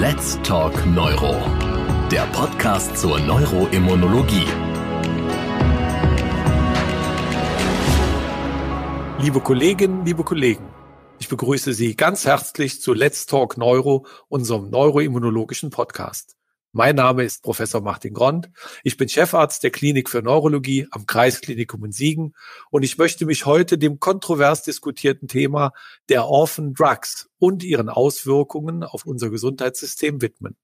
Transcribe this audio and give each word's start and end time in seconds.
Let's 0.00 0.38
Talk 0.44 0.86
Neuro, 0.86 1.34
der 2.08 2.22
Podcast 2.26 2.96
zur 2.98 3.18
Neuroimmunologie. 3.18 4.46
Liebe 9.20 9.40
Kolleginnen, 9.40 10.04
liebe 10.06 10.22
Kollegen, 10.22 10.68
ich 11.18 11.28
begrüße 11.28 11.72
Sie 11.72 11.96
ganz 11.96 12.26
herzlich 12.26 12.80
zu 12.80 12.94
Let's 12.94 13.26
Talk 13.26 13.56
Neuro, 13.56 14.06
unserem 14.28 14.70
neuroimmunologischen 14.70 15.70
Podcast. 15.70 16.37
Mein 16.72 16.96
Name 16.96 17.24
ist 17.24 17.42
Professor 17.42 17.80
Martin 17.80 18.12
Grond. 18.12 18.50
Ich 18.84 18.98
bin 18.98 19.08
Chefarzt 19.08 19.62
der 19.62 19.70
Klinik 19.70 20.10
für 20.10 20.20
Neurologie 20.20 20.86
am 20.90 21.06
Kreisklinikum 21.06 21.82
in 21.86 21.92
Siegen 21.92 22.34
und 22.70 22.82
ich 22.82 22.98
möchte 22.98 23.24
mich 23.24 23.46
heute 23.46 23.78
dem 23.78 24.00
kontrovers 24.00 24.64
diskutierten 24.64 25.28
Thema 25.28 25.72
der 26.10 26.26
Orphan 26.26 26.74
Drugs 26.74 27.30
und 27.38 27.64
ihren 27.64 27.88
Auswirkungen 27.88 28.84
auf 28.84 29.06
unser 29.06 29.30
Gesundheitssystem 29.30 30.20
widmen. 30.20 30.58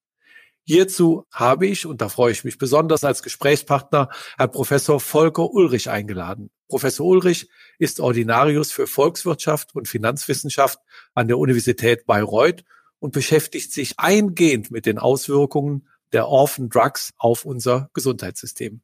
Hierzu 0.65 1.25
habe 1.33 1.67
ich, 1.67 1.87
und 1.87 2.03
da 2.03 2.11
freue 2.11 2.33
ich 2.33 2.45
mich 2.45 2.59
besonders 2.59 3.03
als 3.03 3.23
Gesprächspartner, 3.23 4.11
Herrn 4.37 4.51
Professor 4.51 5.01
Volker 5.01 5.51
Ulrich 5.53 5.89
eingeladen. 5.89 6.51
Professor 6.69 7.07
Ulrich 7.07 7.49
ist 7.79 8.01
Ordinarius 8.01 8.73
für 8.73 8.87
Volkswirtschaft 8.87 9.75
und 9.75 9.89
Finanzwissenschaft 9.89 10.81
an 11.15 11.29
der 11.29 11.39
Universität 11.39 12.05
Bayreuth 12.05 12.63
und 12.99 13.13
beschäftigt 13.13 13.73
sich 13.73 13.99
eingehend 13.99 14.71
mit 14.71 14.85
den 14.85 14.99
Auswirkungen 14.99 15.89
der 16.15 16.29
Orphan 16.29 16.71
Drugs 16.71 17.13
auf 17.19 17.45
unser 17.45 17.91
Gesundheitssystem. 17.93 18.81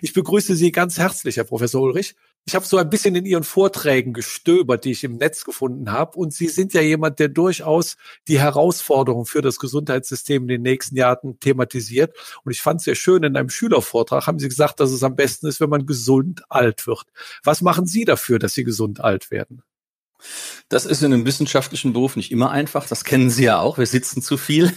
Ich 0.00 0.12
begrüße 0.12 0.54
Sie 0.54 0.72
ganz 0.72 0.98
herzlich, 0.98 1.36
Herr 1.36 1.44
Professor 1.44 1.82
Ulrich. 1.82 2.14
Ich 2.46 2.54
habe 2.54 2.66
so 2.66 2.76
ein 2.76 2.90
bisschen 2.90 3.14
in 3.14 3.24
Ihren 3.24 3.44
Vorträgen 3.44 4.12
gestöbert, 4.12 4.84
die 4.84 4.92
ich 4.92 5.02
im 5.02 5.16
Netz 5.16 5.44
gefunden 5.44 5.90
habe. 5.90 6.18
Und 6.18 6.34
Sie 6.34 6.48
sind 6.48 6.74
ja 6.74 6.82
jemand, 6.82 7.18
der 7.18 7.28
durchaus 7.28 7.96
die 8.28 8.38
Herausforderungen 8.38 9.24
für 9.24 9.40
das 9.40 9.58
Gesundheitssystem 9.58 10.42
in 10.42 10.48
den 10.48 10.62
nächsten 10.62 10.96
Jahren 10.96 11.40
thematisiert. 11.40 12.14
Und 12.44 12.52
ich 12.52 12.60
fand 12.60 12.80
es 12.80 12.84
sehr 12.84 12.94
schön, 12.94 13.22
in 13.22 13.36
einem 13.36 13.48
Schülervortrag 13.48 14.26
haben 14.26 14.38
Sie 14.38 14.48
gesagt, 14.48 14.80
dass 14.80 14.90
es 14.90 15.02
am 15.02 15.16
besten 15.16 15.46
ist, 15.46 15.60
wenn 15.60 15.70
man 15.70 15.86
gesund 15.86 16.42
alt 16.50 16.86
wird. 16.86 17.06
Was 17.42 17.62
machen 17.62 17.86
Sie 17.86 18.04
dafür, 18.04 18.38
dass 18.38 18.52
Sie 18.52 18.64
gesund 18.64 19.00
alt 19.00 19.30
werden? 19.30 19.62
Das 20.68 20.86
ist 20.86 21.02
in 21.02 21.12
einem 21.12 21.26
wissenschaftlichen 21.26 21.92
Beruf 21.92 22.16
nicht 22.16 22.32
immer 22.32 22.50
einfach. 22.50 22.88
Das 22.88 23.04
kennen 23.04 23.30
Sie 23.30 23.44
ja 23.44 23.60
auch. 23.60 23.78
Wir 23.78 23.86
sitzen 23.86 24.22
zu 24.22 24.36
viel. 24.36 24.72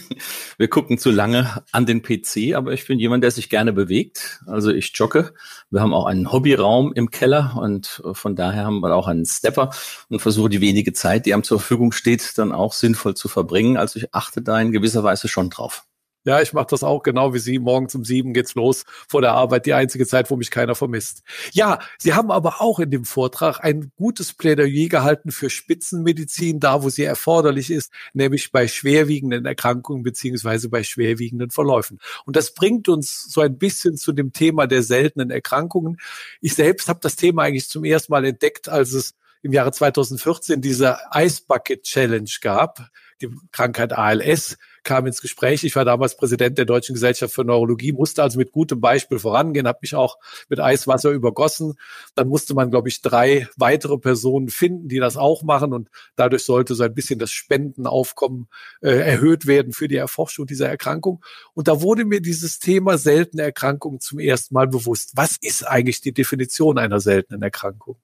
Wir 0.58 0.68
gucken 0.68 0.98
zu 0.98 1.10
lange 1.10 1.62
an 1.72 1.86
den 1.86 2.02
PC. 2.02 2.54
Aber 2.54 2.72
ich 2.72 2.86
bin 2.86 2.98
jemand, 2.98 3.24
der 3.24 3.30
sich 3.30 3.48
gerne 3.48 3.72
bewegt. 3.72 4.40
Also 4.46 4.70
ich 4.70 4.92
jogge. 4.94 5.32
Wir 5.70 5.80
haben 5.80 5.94
auch 5.94 6.06
einen 6.06 6.30
Hobbyraum 6.30 6.92
im 6.92 7.10
Keller 7.10 7.56
und 7.58 8.02
von 8.12 8.36
daher 8.36 8.64
haben 8.64 8.80
wir 8.80 8.94
auch 8.94 9.08
einen 9.08 9.24
Stepper 9.24 9.70
und 10.08 10.20
versuche 10.20 10.50
die 10.50 10.60
wenige 10.60 10.92
Zeit, 10.92 11.26
die 11.26 11.34
einem 11.34 11.44
zur 11.44 11.58
Verfügung 11.58 11.92
steht, 11.92 12.36
dann 12.36 12.52
auch 12.52 12.74
sinnvoll 12.74 13.14
zu 13.14 13.28
verbringen. 13.28 13.76
Also 13.76 13.98
ich 13.98 14.14
achte 14.14 14.42
da 14.42 14.60
in 14.60 14.72
gewisser 14.72 15.02
Weise 15.02 15.28
schon 15.28 15.50
drauf. 15.50 15.87
Ja, 16.28 16.42
ich 16.42 16.52
mache 16.52 16.66
das 16.68 16.84
auch 16.84 17.02
genau 17.02 17.32
wie 17.32 17.38
Sie. 17.38 17.58
Morgens 17.58 17.94
um 17.94 18.04
sieben 18.04 18.34
geht's 18.34 18.54
los 18.54 18.84
vor 19.08 19.22
der 19.22 19.32
Arbeit. 19.32 19.64
Die 19.64 19.72
einzige 19.72 20.06
Zeit, 20.06 20.30
wo 20.30 20.36
mich 20.36 20.50
keiner 20.50 20.74
vermisst. 20.74 21.22
Ja, 21.52 21.78
Sie 21.96 22.12
haben 22.12 22.30
aber 22.30 22.60
auch 22.60 22.80
in 22.80 22.90
dem 22.90 23.06
Vortrag 23.06 23.60
ein 23.64 23.92
gutes 23.96 24.34
Plädoyer 24.34 24.90
gehalten 24.90 25.30
für 25.30 25.48
Spitzenmedizin, 25.48 26.60
da 26.60 26.82
wo 26.82 26.90
sie 26.90 27.04
erforderlich 27.04 27.70
ist, 27.70 27.90
nämlich 28.12 28.52
bei 28.52 28.68
schwerwiegenden 28.68 29.46
Erkrankungen 29.46 30.02
beziehungsweise 30.02 30.68
bei 30.68 30.82
schwerwiegenden 30.82 31.48
Verläufen. 31.48 31.98
Und 32.26 32.36
das 32.36 32.52
bringt 32.52 32.90
uns 32.90 33.22
so 33.32 33.40
ein 33.40 33.56
bisschen 33.56 33.96
zu 33.96 34.12
dem 34.12 34.34
Thema 34.34 34.66
der 34.66 34.82
seltenen 34.82 35.30
Erkrankungen. 35.30 35.96
Ich 36.42 36.54
selbst 36.54 36.90
habe 36.90 37.00
das 37.00 37.16
Thema 37.16 37.44
eigentlich 37.44 37.70
zum 37.70 37.84
ersten 37.84 38.12
Mal 38.12 38.26
entdeckt, 38.26 38.68
als 38.68 38.92
es 38.92 39.14
im 39.40 39.54
Jahre 39.54 39.72
2014 39.72 40.60
diese 40.60 40.98
Ice 41.14 41.40
Bucket 41.48 41.84
Challenge 41.84 42.28
gab 42.42 42.90
die 43.20 43.30
Krankheit 43.52 43.92
ALS 43.92 44.56
kam 44.88 45.06
ins 45.06 45.20
Gespräch. 45.20 45.64
Ich 45.64 45.76
war 45.76 45.84
damals 45.84 46.16
Präsident 46.16 46.56
der 46.56 46.64
Deutschen 46.64 46.94
Gesellschaft 46.94 47.34
für 47.34 47.44
Neurologie, 47.44 47.92
musste 47.92 48.22
also 48.22 48.38
mit 48.38 48.52
gutem 48.52 48.80
Beispiel 48.80 49.18
vorangehen, 49.18 49.68
habe 49.68 49.80
mich 49.82 49.94
auch 49.94 50.16
mit 50.48 50.60
Eiswasser 50.60 51.10
übergossen. 51.10 51.74
Dann 52.14 52.26
musste 52.26 52.54
man, 52.54 52.70
glaube 52.70 52.88
ich, 52.88 53.02
drei 53.02 53.46
weitere 53.58 53.98
Personen 53.98 54.48
finden, 54.48 54.88
die 54.88 54.98
das 54.98 55.18
auch 55.18 55.42
machen 55.42 55.74
und 55.74 55.90
dadurch 56.16 56.42
sollte 56.42 56.74
so 56.74 56.84
ein 56.84 56.94
bisschen 56.94 57.18
das 57.18 57.30
Spendenaufkommen 57.30 58.48
äh, 58.80 58.88
erhöht 58.88 59.46
werden 59.46 59.74
für 59.74 59.88
die 59.88 59.96
Erforschung 59.96 60.46
dieser 60.46 60.70
Erkrankung. 60.70 61.22
Und 61.52 61.68
da 61.68 61.82
wurde 61.82 62.06
mir 62.06 62.22
dieses 62.22 62.58
Thema 62.58 62.96
seltene 62.96 63.42
Erkrankungen 63.42 64.00
zum 64.00 64.18
ersten 64.18 64.54
Mal 64.54 64.68
bewusst. 64.68 65.12
Was 65.16 65.36
ist 65.38 65.68
eigentlich 65.68 66.00
die 66.00 66.12
Definition 66.12 66.78
einer 66.78 67.00
seltenen 67.00 67.42
Erkrankung? 67.42 67.98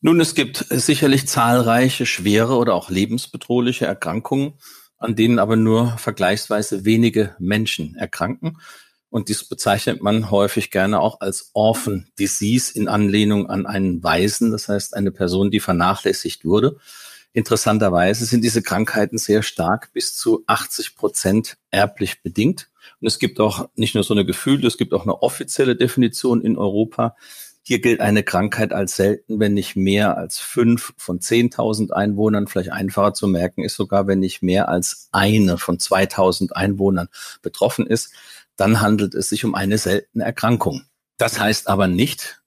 Nun, 0.00 0.18
es 0.20 0.34
gibt 0.34 0.64
sicherlich 0.70 1.28
zahlreiche 1.28 2.06
schwere 2.06 2.56
oder 2.56 2.74
auch 2.74 2.88
lebensbedrohliche 2.88 3.84
Erkrankungen, 3.84 4.54
an 4.98 5.16
denen 5.16 5.38
aber 5.38 5.56
nur 5.56 5.96
vergleichsweise 5.98 6.84
wenige 6.84 7.34
Menschen 7.38 7.96
erkranken. 7.96 8.58
Und 9.10 9.28
dies 9.28 9.44
bezeichnet 9.44 10.02
man 10.02 10.30
häufig 10.30 10.70
gerne 10.70 10.98
auch 10.98 11.20
als 11.20 11.50
Orphan 11.52 12.08
Disease 12.18 12.76
in 12.76 12.88
Anlehnung 12.88 13.48
an 13.48 13.64
einen 13.64 14.02
Waisen, 14.02 14.50
das 14.50 14.68
heißt 14.68 14.94
eine 14.94 15.12
Person, 15.12 15.50
die 15.50 15.60
vernachlässigt 15.60 16.44
wurde. 16.44 16.78
Interessanterweise 17.32 18.24
sind 18.24 18.42
diese 18.42 18.62
Krankheiten 18.62 19.18
sehr 19.18 19.42
stark 19.42 19.92
bis 19.92 20.16
zu 20.16 20.44
80 20.46 20.96
Prozent 20.96 21.56
erblich 21.70 22.22
bedingt. 22.22 22.70
Und 23.00 23.06
es 23.06 23.18
gibt 23.18 23.40
auch 23.40 23.68
nicht 23.74 23.94
nur 23.94 24.04
so 24.04 24.14
eine 24.14 24.24
Gefühle, 24.24 24.66
es 24.66 24.78
gibt 24.78 24.92
auch 24.94 25.02
eine 25.02 25.22
offizielle 25.22 25.76
Definition 25.76 26.42
in 26.42 26.56
Europa, 26.56 27.16
hier 27.66 27.80
gilt 27.80 28.00
eine 28.00 28.22
Krankheit 28.22 28.74
als 28.74 28.96
selten, 28.96 29.40
wenn 29.40 29.54
nicht 29.54 29.74
mehr 29.74 30.18
als 30.18 30.38
fünf 30.38 30.92
von 30.98 31.18
10.000 31.18 31.92
Einwohnern. 31.92 32.46
Vielleicht 32.46 32.70
einfacher 32.70 33.14
zu 33.14 33.26
merken 33.26 33.64
ist 33.64 33.74
sogar, 33.74 34.06
wenn 34.06 34.18
nicht 34.18 34.42
mehr 34.42 34.68
als 34.68 35.08
eine 35.12 35.56
von 35.56 35.78
2.000 35.78 36.52
Einwohnern 36.52 37.08
betroffen 37.40 37.86
ist, 37.86 38.12
dann 38.56 38.82
handelt 38.82 39.14
es 39.14 39.30
sich 39.30 39.46
um 39.46 39.54
eine 39.54 39.78
seltene 39.78 40.24
Erkrankung. 40.24 40.82
Das 41.16 41.40
heißt 41.40 41.68
aber 41.68 41.88
nicht, 41.88 42.42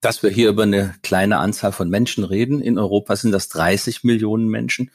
dass 0.00 0.22
wir 0.22 0.30
hier 0.30 0.48
über 0.48 0.62
eine 0.62 0.94
kleine 1.02 1.38
Anzahl 1.38 1.72
von 1.72 1.90
Menschen 1.90 2.22
reden. 2.22 2.60
In 2.60 2.78
Europa 2.78 3.16
sind 3.16 3.32
das 3.32 3.48
30 3.48 4.04
Millionen 4.04 4.48
Menschen. 4.48 4.92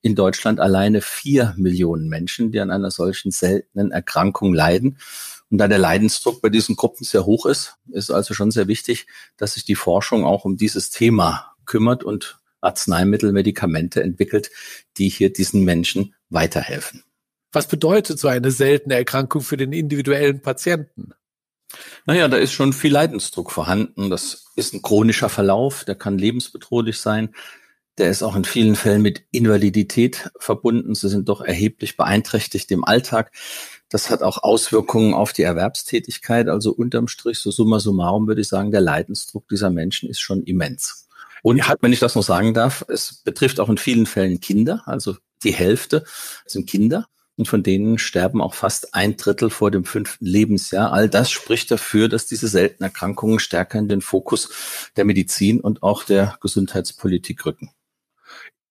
In 0.00 0.14
Deutschland 0.14 0.58
alleine 0.58 1.02
vier 1.02 1.54
Millionen 1.58 2.08
Menschen, 2.08 2.50
die 2.50 2.60
an 2.60 2.70
einer 2.70 2.90
solchen 2.90 3.30
seltenen 3.30 3.90
Erkrankung 3.90 4.54
leiden. 4.54 4.96
Und 5.50 5.58
da 5.58 5.68
der 5.68 5.78
Leidensdruck 5.78 6.42
bei 6.42 6.50
diesen 6.50 6.76
Gruppen 6.76 7.04
sehr 7.04 7.24
hoch 7.24 7.46
ist, 7.46 7.76
ist 7.90 8.10
also 8.10 8.34
schon 8.34 8.50
sehr 8.50 8.68
wichtig, 8.68 9.06
dass 9.36 9.54
sich 9.54 9.64
die 9.64 9.74
Forschung 9.74 10.24
auch 10.24 10.44
um 10.44 10.56
dieses 10.56 10.90
Thema 10.90 11.54
kümmert 11.64 12.04
und 12.04 12.38
Arzneimittel, 12.60 13.32
Medikamente 13.32 14.02
entwickelt, 14.02 14.50
die 14.96 15.08
hier 15.08 15.32
diesen 15.32 15.64
Menschen 15.64 16.14
weiterhelfen. 16.28 17.04
Was 17.52 17.68
bedeutet 17.68 18.18
so 18.18 18.28
eine 18.28 18.50
seltene 18.50 18.94
Erkrankung 18.94 19.40
für 19.42 19.56
den 19.56 19.72
individuellen 19.72 20.42
Patienten? 20.42 21.12
Naja, 22.06 22.28
da 22.28 22.36
ist 22.36 22.52
schon 22.52 22.72
viel 22.72 22.92
Leidensdruck 22.92 23.50
vorhanden. 23.50 24.10
Das 24.10 24.46
ist 24.56 24.74
ein 24.74 24.82
chronischer 24.82 25.28
Verlauf, 25.28 25.84
der 25.84 25.94
kann 25.94 26.18
lebensbedrohlich 26.18 26.98
sein. 26.98 27.34
Der 27.98 28.10
ist 28.10 28.22
auch 28.22 28.36
in 28.36 28.44
vielen 28.44 28.76
Fällen 28.76 29.02
mit 29.02 29.24
Invalidität 29.32 30.30
verbunden. 30.38 30.94
Sie 30.94 31.08
sind 31.08 31.28
doch 31.28 31.40
erheblich 31.40 31.96
beeinträchtigt 31.96 32.70
im 32.70 32.84
Alltag. 32.84 33.32
Das 33.88 34.08
hat 34.08 34.22
auch 34.22 34.42
Auswirkungen 34.42 35.14
auf 35.14 35.32
die 35.32 35.42
Erwerbstätigkeit. 35.42 36.48
Also 36.48 36.72
unterm 36.72 37.08
Strich, 37.08 37.40
so 37.40 37.50
summa 37.50 37.80
summarum 37.80 38.28
würde 38.28 38.40
ich 38.40 38.48
sagen, 38.48 38.70
der 38.70 38.82
Leidensdruck 38.82 39.48
dieser 39.48 39.70
Menschen 39.70 40.08
ist 40.08 40.20
schon 40.20 40.44
immens. 40.44 41.08
Und 41.42 41.66
hat, 41.66 41.78
wenn 41.80 41.92
ich 41.92 41.98
das 41.98 42.14
noch 42.14 42.22
sagen 42.22 42.54
darf, 42.54 42.84
es 42.88 43.22
betrifft 43.24 43.58
auch 43.58 43.68
in 43.68 43.78
vielen 43.78 44.06
Fällen 44.06 44.40
Kinder. 44.40 44.82
Also 44.86 45.16
die 45.42 45.52
Hälfte 45.52 46.04
sind 46.46 46.68
Kinder. 46.68 47.08
Und 47.36 47.46
von 47.46 47.62
denen 47.62 47.98
sterben 47.98 48.40
auch 48.42 48.54
fast 48.54 48.94
ein 48.94 49.16
Drittel 49.16 49.48
vor 49.48 49.70
dem 49.70 49.84
fünften 49.84 50.26
Lebensjahr. 50.26 50.92
All 50.92 51.08
das 51.08 51.30
spricht 51.30 51.70
dafür, 51.70 52.08
dass 52.08 52.26
diese 52.26 52.48
seltenen 52.48 52.90
Erkrankungen 52.90 53.38
stärker 53.38 53.78
in 53.78 53.88
den 53.88 54.00
Fokus 54.00 54.90
der 54.96 55.04
Medizin 55.04 55.60
und 55.60 55.84
auch 55.84 56.02
der 56.02 56.36
Gesundheitspolitik 56.40 57.46
rücken. 57.46 57.70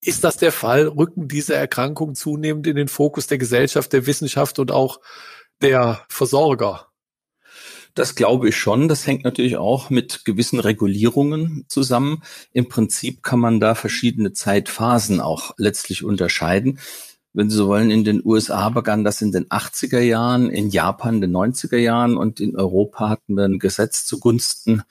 Ist 0.08 0.24
das 0.24 0.38
der 0.38 0.54
Fall? 0.54 0.88
Rücken 0.88 1.28
diese 1.28 1.54
Erkrankungen 1.54 2.16
zunehmend 2.16 2.66
in 2.66 2.78
den 2.78 2.88
Fokus 2.88 3.28
der 3.28 3.38
Gesellschaft, 3.38 3.92
der 3.92 4.06
Wissenschaft 4.06 4.58
und 4.58 4.72
auch 4.72 5.02
der 5.62 6.06
Versorger? 6.08 6.88
Das 7.94 8.16
glaube 8.16 8.48
ich 8.48 8.56
schon. 8.56 8.88
Das 8.88 9.06
hängt 9.06 9.26
natürlich 9.26 9.58
auch 9.58 9.90
mit 9.90 10.24
gewissen 10.24 10.62
Regulierungen 10.62 11.66
zusammen. 11.68 12.24
Im 12.54 12.70
Prinzip 12.70 13.22
kann 13.22 13.42
man 13.42 13.60
da 13.60 13.76
verschiedene 13.76 14.32
Zeitphasen 14.32 15.20
auch 15.20 15.52
letztlich 15.58 16.06
unterscheiden 16.06 16.80
wenn 17.38 17.52
Sie 17.52 17.56
so 17.58 17.68
wollen, 17.68 17.92
in 17.92 18.04
den 18.04 18.26
USA 18.26 18.68
begann 18.70 19.04
das 19.04 19.22
in 19.22 19.32
den 19.32 19.46
80er 19.46 20.00
Jahren, 20.00 20.50
in 20.50 20.72
Japan 20.72 21.16
in 21.16 21.22
den 21.22 21.36
90er 21.36 21.78
Jahren 21.78 22.18
und 22.18 22.40
in 22.40 22.56
Europa 22.56 23.10
hatten 23.10 23.36
wir 23.36 23.44
ein 23.44 23.60
Gesetz 23.60 24.08
zugunsten 24.08 24.82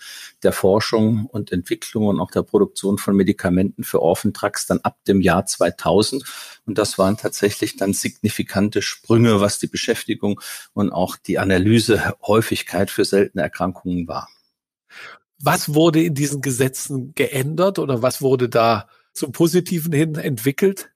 der 0.44 0.52
Forschung 0.52 1.26
und 1.26 1.50
Entwicklung 1.50 2.06
und 2.06 2.20
auch 2.20 2.30
der 2.30 2.44
Produktion 2.44 2.98
von 2.98 3.16
Medikamenten 3.16 3.82
für 3.82 4.00
Orphan 4.00 4.32
Drugs 4.32 4.64
dann 4.64 4.78
ab 4.84 4.96
dem 5.08 5.20
Jahr 5.20 5.44
2000. 5.44 6.22
Und 6.66 6.78
das 6.78 6.98
waren 6.98 7.16
tatsächlich 7.16 7.78
dann 7.78 7.92
signifikante 7.92 8.80
Sprünge, 8.80 9.40
was 9.40 9.58
die 9.58 9.66
Beschäftigung 9.66 10.40
und 10.72 10.92
auch 10.92 11.16
die 11.16 11.40
Analysehäufigkeit 11.40 12.92
für 12.92 13.04
seltene 13.04 13.42
Erkrankungen 13.42 14.06
war. 14.06 14.28
Was 15.40 15.74
wurde 15.74 16.00
in 16.00 16.14
diesen 16.14 16.42
Gesetzen 16.42 17.12
geändert 17.16 17.80
oder 17.80 18.02
was 18.02 18.22
wurde 18.22 18.48
da 18.48 18.88
zum 19.12 19.32
Positiven 19.32 19.92
hin 19.92 20.14
entwickelt? 20.14 20.90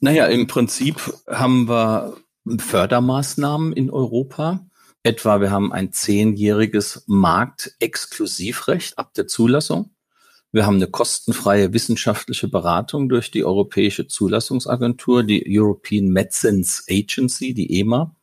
Naja, 0.00 0.26
im 0.26 0.46
Prinzip 0.46 1.12
haben 1.26 1.68
wir 1.68 2.16
Fördermaßnahmen 2.58 3.72
in 3.72 3.90
Europa. 3.90 4.64
Etwa, 5.02 5.40
wir 5.40 5.50
haben 5.50 5.72
ein 5.72 5.92
zehnjähriges 5.92 7.04
Marktexklusivrecht 7.06 8.98
ab 8.98 9.14
der 9.14 9.26
Zulassung. 9.26 9.90
Wir 10.52 10.66
haben 10.66 10.76
eine 10.76 10.86
kostenfreie 10.86 11.72
wissenschaftliche 11.72 12.48
Beratung 12.48 13.08
durch 13.08 13.30
die 13.30 13.44
Europäische 13.44 14.06
Zulassungsagentur, 14.06 15.24
die 15.24 15.44
European 15.46 16.08
Medicines 16.08 16.84
Agency, 16.88 17.52
die 17.52 17.80
EMA. 17.80 18.14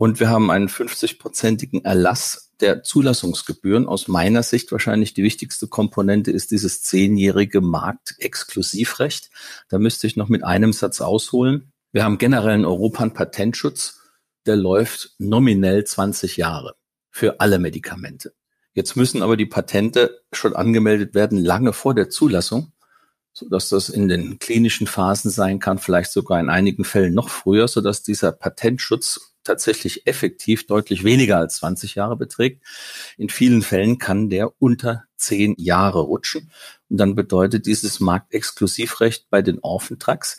Und 0.00 0.18
wir 0.18 0.30
haben 0.30 0.50
einen 0.50 0.70
50-prozentigen 0.70 1.84
Erlass 1.84 2.52
der 2.60 2.82
Zulassungsgebühren. 2.82 3.86
Aus 3.86 4.08
meiner 4.08 4.42
Sicht 4.42 4.72
wahrscheinlich 4.72 5.12
die 5.12 5.22
wichtigste 5.22 5.68
Komponente 5.68 6.30
ist 6.30 6.52
dieses 6.52 6.80
zehnjährige 6.80 7.60
Marktexklusivrecht. 7.60 9.28
Da 9.68 9.78
müsste 9.78 10.06
ich 10.06 10.16
noch 10.16 10.30
mit 10.30 10.42
einem 10.42 10.72
Satz 10.72 11.02
ausholen. 11.02 11.74
Wir 11.92 12.02
haben 12.02 12.16
generell 12.16 12.54
in 12.54 12.64
Europa 12.64 13.02
einen 13.02 13.12
Patentschutz, 13.12 14.00
der 14.46 14.56
läuft 14.56 15.16
nominell 15.18 15.84
20 15.84 16.38
Jahre 16.38 16.76
für 17.10 17.38
alle 17.40 17.58
Medikamente. 17.58 18.32
Jetzt 18.72 18.96
müssen 18.96 19.20
aber 19.20 19.36
die 19.36 19.44
Patente 19.44 20.22
schon 20.32 20.56
angemeldet 20.56 21.14
werden, 21.14 21.36
lange 21.36 21.74
vor 21.74 21.94
der 21.94 22.08
Zulassung, 22.08 22.72
sodass 23.34 23.68
das 23.68 23.90
in 23.90 24.08
den 24.08 24.38
klinischen 24.38 24.86
Phasen 24.86 25.30
sein 25.30 25.58
kann, 25.58 25.76
vielleicht 25.76 26.10
sogar 26.10 26.40
in 26.40 26.48
einigen 26.48 26.84
Fällen 26.84 27.12
noch 27.12 27.28
früher, 27.28 27.68
sodass 27.68 28.02
dieser 28.02 28.32
Patentschutz 28.32 29.29
tatsächlich 29.44 30.06
effektiv 30.06 30.66
deutlich 30.66 31.04
weniger 31.04 31.38
als 31.38 31.56
20 31.56 31.94
Jahre 31.94 32.16
beträgt. 32.16 32.62
In 33.16 33.28
vielen 33.28 33.62
Fällen 33.62 33.98
kann 33.98 34.28
der 34.28 34.60
unter 34.60 35.04
10 35.16 35.54
Jahre 35.58 36.00
rutschen. 36.00 36.50
Und 36.88 36.96
dann 36.96 37.14
bedeutet 37.14 37.66
dieses 37.66 38.00
Marktexklusivrecht 38.00 39.30
bei 39.30 39.42
den 39.42 39.58
Orphan 39.60 39.98
Drugs, 39.98 40.38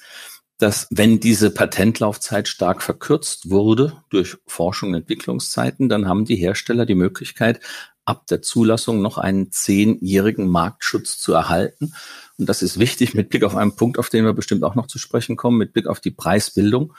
dass 0.58 0.88
wenn 0.92 1.20
diese 1.20 1.50
Patentlaufzeit 1.50 2.48
stark 2.48 2.84
verkürzt 2.84 3.50
wurde 3.50 4.04
durch 4.10 4.38
Forschung 4.46 4.90
und 4.90 4.96
Entwicklungszeiten, 4.96 5.90
dann 5.90 6.08
haben 6.08 6.26
die 6.26 6.36
Hersteller 6.36 6.86
die 6.86 6.96
Möglichkeit, 6.96 7.60
ab 8.06 8.28
der 8.28 8.42
Zulassung 8.42 9.02
noch 9.02 9.18
einen 9.18 9.52
zehnjährigen 9.52 10.48
Marktschutz 10.48 11.18
zu 11.18 11.34
erhalten. 11.34 11.94
Und 12.38 12.50
das 12.50 12.62
ist 12.62 12.80
wichtig 12.80 13.14
mit 13.14 13.30
Blick 13.30 13.44
auf 13.44 13.56
einen 13.56 13.76
Punkt, 13.76 13.98
auf 13.98 14.10
den 14.10 14.26
wir 14.26 14.34
bestimmt 14.34 14.64
auch 14.64 14.76
noch 14.76 14.88
zu 14.88 15.00
sprechen 15.00 15.36
kommen, 15.36 15.58
mit 15.58 15.74
Blick 15.74 15.88
auf 15.88 16.00
die 16.00 16.12
Preisbildung. 16.12 16.94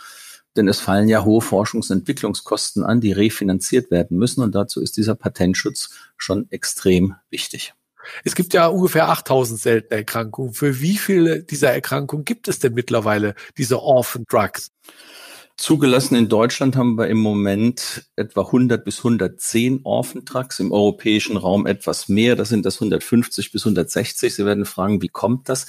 Denn 0.57 0.69
es 0.69 0.81
fallen 0.81 1.09
ja 1.09 1.25
hohe 1.25 1.41
Forschungs- 1.41 1.91
und 1.91 2.01
Entwicklungskosten 2.01 2.85
an, 2.85 3.01
die 3.01 3.13
refinanziert 3.13 3.91
werden 3.91 4.19
müssen. 4.19 4.43
Und 4.43 4.55
dazu 4.55 4.81
ist 4.81 4.97
dieser 4.97 5.15
Patentschutz 5.15 5.91
schon 6.17 6.51
extrem 6.51 7.15
wichtig. 7.31 7.75
Es 8.25 8.35
gibt 8.35 8.53
ja 8.53 8.67
ungefähr 8.67 9.09
8000 9.09 9.61
seltene 9.61 9.99
Erkrankungen. 10.01 10.55
Für 10.55 10.81
wie 10.81 10.97
viele 10.97 11.43
dieser 11.43 11.73
Erkrankungen 11.73 12.25
gibt 12.25 12.49
es 12.49 12.59
denn 12.59 12.75
mittlerweile 12.75 13.35
diese 13.57 13.81
Orphan 13.81 14.25
Drugs? 14.29 14.71
Zugelassen 15.57 16.17
in 16.17 16.29
Deutschland 16.29 16.77
haben 16.77 16.97
wir 16.97 17.09
im 17.09 17.19
Moment 17.19 18.07
etwa 18.17 18.41
100 18.41 18.85
bis 18.85 18.99
110 18.99 19.81
Orphan 19.85 20.25
Drugs, 20.25 20.59
im 20.59 20.73
europäischen 20.73 21.37
Raum 21.37 21.67
etwas 21.67 22.09
mehr, 22.09 22.37
das 22.37 22.49
sind 22.49 22.65
das 22.65 22.77
150 22.77 23.53
bis 23.53 23.63
160. 23.63 24.35
Sie 24.35 24.47
werden 24.47 24.65
fragen, 24.65 25.03
wie 25.03 25.09
kommt 25.09 25.49
das? 25.49 25.67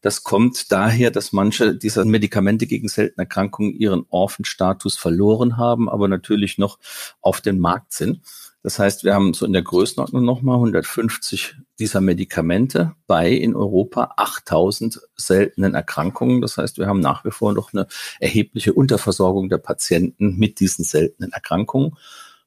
Das 0.00 0.24
kommt 0.24 0.72
daher, 0.72 1.10
dass 1.10 1.32
manche 1.32 1.76
dieser 1.76 2.04
Medikamente 2.04 2.66
gegen 2.66 2.88
seltene 2.88 3.24
Erkrankungen 3.24 3.74
ihren 3.74 4.06
Orphan-Status 4.08 4.96
verloren 4.96 5.56
haben, 5.56 5.88
aber 5.88 6.08
natürlich 6.08 6.58
noch 6.58 6.78
auf 7.20 7.40
dem 7.40 7.58
Markt 7.58 7.92
sind. 7.92 8.20
Das 8.62 8.78
heißt, 8.78 9.04
wir 9.04 9.14
haben 9.14 9.34
so 9.34 9.46
in 9.46 9.52
der 9.52 9.62
Größenordnung 9.62 10.24
nochmal 10.24 10.56
150 10.56 11.56
dieser 11.78 12.00
Medikamente 12.00 12.94
bei 13.06 13.30
in 13.30 13.54
Europa 13.54 14.14
8000 14.16 15.00
seltenen 15.14 15.74
Erkrankungen. 15.74 16.40
Das 16.40 16.58
heißt, 16.58 16.78
wir 16.78 16.86
haben 16.86 17.00
nach 17.00 17.24
wie 17.24 17.30
vor 17.30 17.52
noch 17.52 17.72
eine 17.72 17.86
erhebliche 18.18 18.72
Unterversorgung 18.72 19.48
der 19.48 19.58
Patienten 19.58 20.36
mit 20.36 20.58
diesen 20.60 20.84
seltenen 20.84 21.32
Erkrankungen. 21.32 21.96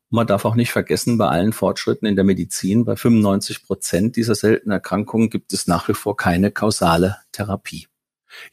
man 0.09 0.27
darf 0.27 0.43
auch 0.43 0.55
nicht 0.55 0.73
vergessen, 0.73 1.17
bei 1.17 1.29
allen 1.29 1.53
Fortschritten 1.53 2.05
in 2.05 2.17
der 2.17 2.25
Medizin, 2.25 2.83
bei 2.83 2.97
95 2.97 3.63
Prozent 3.63 4.17
dieser 4.17 4.35
seltenen 4.35 4.73
Erkrankungen 4.73 5.29
gibt 5.29 5.53
es 5.53 5.67
nach 5.67 5.87
wie 5.87 5.93
vor 5.93 6.17
keine 6.17 6.51
kausale 6.51 7.17
Therapie. 7.31 7.87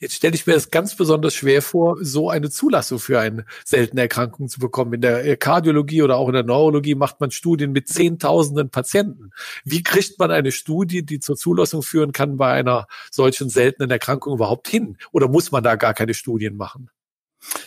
Jetzt 0.00 0.14
stelle 0.14 0.34
ich 0.34 0.46
mir 0.46 0.54
das 0.54 0.70
ganz 0.70 0.96
besonders 0.96 1.34
schwer 1.34 1.62
vor, 1.62 1.96
so 2.00 2.30
eine 2.30 2.50
Zulassung 2.50 2.98
für 2.98 3.20
eine 3.20 3.44
seltene 3.64 4.02
Erkrankung 4.02 4.48
zu 4.48 4.58
bekommen. 4.58 4.94
In 4.94 5.00
der 5.00 5.36
Kardiologie 5.36 6.02
oder 6.02 6.16
auch 6.16 6.28
in 6.28 6.34
der 6.34 6.42
Neurologie 6.42 6.94
macht 6.94 7.20
man 7.20 7.30
Studien 7.30 7.72
mit 7.72 7.88
Zehntausenden 7.88 8.70
Patienten. 8.70 9.30
Wie 9.64 9.82
kriegt 9.82 10.18
man 10.18 10.30
eine 10.30 10.52
Studie, 10.52 11.04
die 11.04 11.20
zur 11.20 11.36
Zulassung 11.36 11.82
führen 11.82 12.12
kann, 12.12 12.36
bei 12.36 12.52
einer 12.52 12.86
solchen 13.10 13.48
seltenen 13.48 13.90
Erkrankung 13.90 14.34
überhaupt 14.34 14.68
hin? 14.68 14.96
Oder 15.12 15.28
muss 15.28 15.52
man 15.52 15.62
da 15.62 15.76
gar 15.76 15.94
keine 15.94 16.14
Studien 16.14 16.56
machen? 16.56 16.90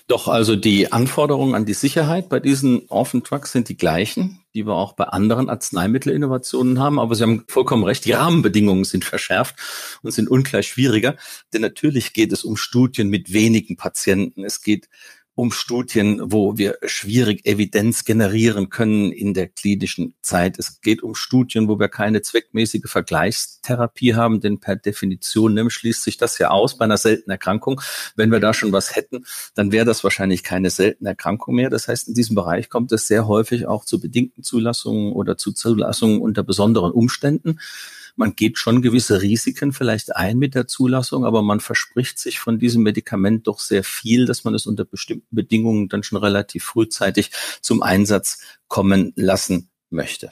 Doch, 0.08 0.28
also 0.28 0.56
die 0.56 0.92
Anforderungen 0.92 1.56
an 1.56 1.66
die 1.66 1.74
Sicherheit 1.74 2.28
bei 2.28 2.40
diesen 2.40 2.84
Orphan 2.90 3.24
Trucks 3.24 3.52
sind 3.52 3.70
die 3.70 3.78
gleichen, 3.78 4.42
die 4.54 4.66
wir 4.66 4.74
auch 4.74 4.94
bei 4.94 5.06
anderen 5.06 5.50
Arzneimittelinnovationen 5.50 6.80
haben. 6.80 7.00
Aber 7.00 7.16
Sie 7.16 7.24
haben 7.24 7.46
vollkommen 7.48 7.84
recht, 7.84 8.06
die 8.06 8.12
Rahmenbedingungen 8.12 8.84
sind 8.84 9.06
verschärft 9.06 9.56
und 10.04 10.12
sind 10.12 10.30
ungleich 10.30 10.68
schwieriger. 10.68 11.16
Denn 11.54 11.62
natürlich 11.62 12.14
geht 12.14 12.34
es 12.34 12.44
um 12.44 12.58
Studien 12.58 13.10
mit 13.10 13.32
wenigen 13.32 13.78
Patienten. 13.78 14.44
Es 14.44 14.62
geht 14.62 14.90
um 15.42 15.52
Studien, 15.52 16.22
wo 16.32 16.60
wir 16.60 16.78
schwierig 16.86 17.48
Evidenz 17.48 18.06
generieren 18.06 18.70
können 18.70 19.12
in 19.12 19.34
der 19.34 19.48
klinischen 19.48 20.14
Zeit. 20.22 20.60
Es 20.60 20.82
geht 20.82 21.02
um 21.02 21.16
Studien, 21.16 21.68
wo 21.68 21.80
wir 21.80 21.88
keine 21.88 22.22
zweckmäßige 22.22 22.84
Vergleichstherapie 22.86 24.14
haben, 24.14 24.40
denn 24.40 24.60
per 24.60 24.76
Definition 24.76 25.56
ne, 25.56 25.68
schließt 25.68 26.04
sich 26.04 26.18
das 26.18 26.38
ja 26.38 26.52
aus 26.52 26.78
bei 26.78 26.86
einer 26.86 26.98
seltenen 26.98 27.32
Erkrankung. 27.32 27.82
Wenn 28.16 28.32
wir 28.32 28.40
da 28.40 28.54
schon 28.54 28.72
was 28.72 28.96
hätten, 28.96 29.26
dann 29.56 29.72
wäre 29.72 29.84
das 29.84 30.04
wahrscheinlich 30.04 30.44
keine 30.44 30.70
seltene 30.70 31.10
Erkrankung 31.10 31.56
mehr. 31.56 31.72
Das 31.72 31.88
heißt, 31.88 32.10
in 32.10 32.14
diesem 32.14 32.36
Bereich 32.36 32.70
kommt 32.70 32.92
es 32.92 33.08
sehr 33.08 33.26
häufig 33.26 33.66
auch 33.66 33.84
zu 33.84 34.00
bedingten 34.00 34.44
Zulassungen 34.44 35.12
oder 35.12 35.38
zu 35.38 35.54
Zulassungen 35.54 36.22
unter 36.22 36.44
besonderen 36.44 36.92
Umständen 36.92 37.58
man 38.16 38.36
geht 38.36 38.58
schon 38.58 38.82
gewisse 38.82 39.22
Risiken 39.22 39.74
vielleicht 39.74 40.16
ein 40.16 40.38
mit 40.38 40.56
der 40.56 40.68
Zulassung, 40.68 41.26
aber 41.26 41.42
man 41.42 41.60
verspricht 41.60 42.20
sich 42.20 42.40
von 42.40 42.60
diesem 42.60 42.84
Medikament 42.84 43.48
doch 43.48 43.60
sehr 43.60 43.84
viel, 43.84 44.26
dass 44.26 44.44
man 44.44 44.54
es 44.54 44.66
unter 44.66 44.86
bestimmten 44.86 45.36
Bedingungen 45.36 45.90
dann 45.90 46.04
schon 46.04 46.18
relativ 46.18 46.64
frühzeitig 46.64 47.32
zum 47.62 47.82
Einsatz 47.82 48.40
kommen 48.68 49.14
lassen 49.16 49.70
möchte 49.90 50.30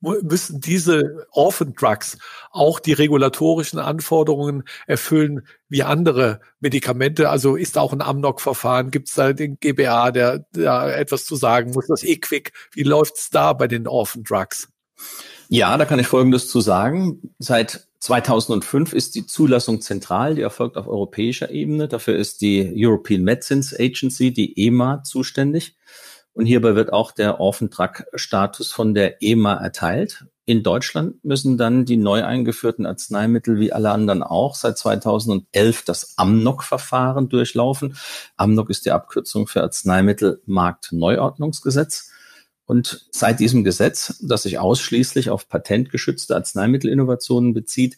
müssen 0.00 0.60
diese 0.60 1.26
Orphan 1.30 1.74
Drugs 1.74 2.18
auch 2.50 2.80
die 2.80 2.92
regulatorischen 2.92 3.78
Anforderungen 3.78 4.64
erfüllen 4.86 5.46
wie 5.68 5.82
andere 5.82 6.40
Medikamente? 6.60 7.30
Also 7.30 7.56
ist 7.56 7.76
da 7.76 7.80
auch 7.80 7.92
ein 7.92 8.02
Amnok-Verfahren? 8.02 8.90
Gibt 8.90 9.08
es 9.08 9.14
da 9.14 9.32
den 9.32 9.58
GBA, 9.60 10.10
der 10.10 10.46
da 10.52 10.90
etwas 10.90 11.24
zu 11.24 11.36
sagen 11.36 11.72
muss? 11.72 11.86
Das 11.86 12.02
EQUIC? 12.02 12.52
Wie 12.72 12.82
läuft's 12.82 13.30
da 13.30 13.52
bei 13.52 13.68
den 13.68 13.86
Orphan 13.86 14.24
Drugs? 14.24 14.68
Ja, 15.50 15.78
da 15.78 15.86
kann 15.86 15.98
ich 15.98 16.06
Folgendes 16.06 16.46
zu 16.48 16.60
sagen. 16.60 17.32
Seit 17.38 17.88
2005 18.00 18.92
ist 18.92 19.14
die 19.14 19.24
Zulassung 19.24 19.80
zentral, 19.80 20.34
die 20.34 20.42
erfolgt 20.42 20.76
auf 20.76 20.86
europäischer 20.86 21.50
Ebene. 21.50 21.88
Dafür 21.88 22.16
ist 22.16 22.42
die 22.42 22.70
European 22.76 23.22
Medicines 23.22 23.74
Agency, 23.74 24.30
die 24.32 24.66
EMA, 24.66 25.02
zuständig. 25.04 25.74
Und 26.34 26.44
hierbei 26.44 26.74
wird 26.76 26.92
auch 26.92 27.12
der 27.12 27.40
Orphan 27.40 27.70
Drug 27.70 28.04
Status 28.14 28.72
von 28.72 28.92
der 28.92 29.22
EMA 29.22 29.54
erteilt. 29.54 30.26
In 30.44 30.62
Deutschland 30.62 31.24
müssen 31.24 31.56
dann 31.58 31.86
die 31.86 31.96
neu 31.96 32.24
eingeführten 32.24 32.86
Arzneimittel 32.86 33.58
wie 33.58 33.72
alle 33.72 33.90
anderen 33.90 34.22
auch 34.22 34.54
seit 34.54 34.78
2011 34.78 35.84
das 35.84 36.16
AMNOG-Verfahren 36.16 37.28
durchlaufen. 37.28 37.98
AMNOG 38.36 38.70
ist 38.70 38.86
die 38.86 38.92
Abkürzung 38.92 39.46
für 39.46 39.62
Arzneimittelmarktneuordnungsgesetz. 39.62 42.12
Und 42.68 43.06
seit 43.10 43.40
diesem 43.40 43.64
Gesetz, 43.64 44.18
das 44.20 44.42
sich 44.42 44.58
ausschließlich 44.58 45.30
auf 45.30 45.48
patentgeschützte 45.48 46.36
Arzneimittelinnovationen 46.36 47.54
bezieht, 47.54 47.96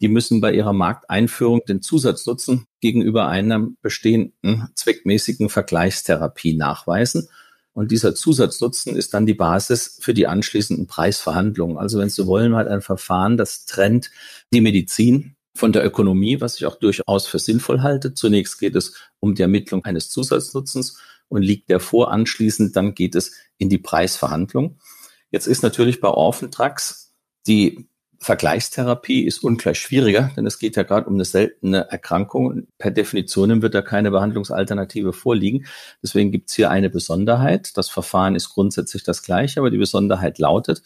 die 0.00 0.06
müssen 0.06 0.40
bei 0.40 0.52
ihrer 0.52 0.72
Markteinführung 0.72 1.62
den 1.66 1.82
Zusatznutzen 1.82 2.66
gegenüber 2.80 3.26
einer 3.26 3.66
bestehenden 3.82 4.68
zweckmäßigen 4.76 5.48
Vergleichstherapie 5.48 6.54
nachweisen. 6.54 7.28
Und 7.72 7.90
dieser 7.90 8.14
Zusatznutzen 8.14 8.94
ist 8.94 9.12
dann 9.12 9.26
die 9.26 9.34
Basis 9.34 9.98
für 10.00 10.14
die 10.14 10.28
anschließenden 10.28 10.86
Preisverhandlungen. 10.86 11.76
Also 11.76 11.98
wenn 11.98 12.08
Sie 12.08 12.24
wollen, 12.24 12.54
halt 12.54 12.68
ein 12.68 12.80
Verfahren, 12.80 13.36
das 13.36 13.66
trennt 13.66 14.12
die 14.54 14.60
Medizin 14.60 15.34
von 15.52 15.72
der 15.72 15.84
Ökonomie, 15.84 16.40
was 16.40 16.58
ich 16.58 16.66
auch 16.66 16.76
durchaus 16.76 17.26
für 17.26 17.40
sinnvoll 17.40 17.80
halte. 17.80 18.14
Zunächst 18.14 18.60
geht 18.60 18.76
es 18.76 18.94
um 19.18 19.34
die 19.34 19.42
Ermittlung 19.42 19.84
eines 19.84 20.10
Zusatznutzens 20.10 20.96
und 21.32 21.42
liegt 21.42 21.70
der 21.70 21.80
vor 21.80 22.12
anschließend, 22.12 22.76
dann 22.76 22.94
geht 22.94 23.14
es 23.14 23.32
in 23.56 23.68
die 23.68 23.78
Preisverhandlung. 23.78 24.78
Jetzt 25.30 25.46
ist 25.46 25.62
natürlich 25.62 26.00
bei 26.00 26.08
Orphan 26.08 26.50
Drugs 26.50 27.14
die 27.46 27.88
Vergleichstherapie 28.20 29.24
ist 29.24 29.42
ungleich 29.42 29.80
schwieriger, 29.80 30.30
denn 30.36 30.46
es 30.46 30.60
geht 30.60 30.76
ja 30.76 30.84
gerade 30.84 31.08
um 31.08 31.14
eine 31.14 31.24
seltene 31.24 31.90
Erkrankung. 31.90 32.68
Per 32.78 32.92
Definition 32.92 33.62
wird 33.62 33.74
da 33.74 33.82
keine 33.82 34.12
Behandlungsalternative 34.12 35.12
vorliegen. 35.12 35.66
Deswegen 36.04 36.30
gibt 36.30 36.48
es 36.48 36.54
hier 36.54 36.70
eine 36.70 36.88
Besonderheit. 36.88 37.76
Das 37.76 37.88
Verfahren 37.88 38.36
ist 38.36 38.50
grundsätzlich 38.50 39.02
das 39.02 39.24
gleiche, 39.24 39.58
aber 39.58 39.70
die 39.70 39.78
Besonderheit 39.78 40.38
lautet, 40.38 40.84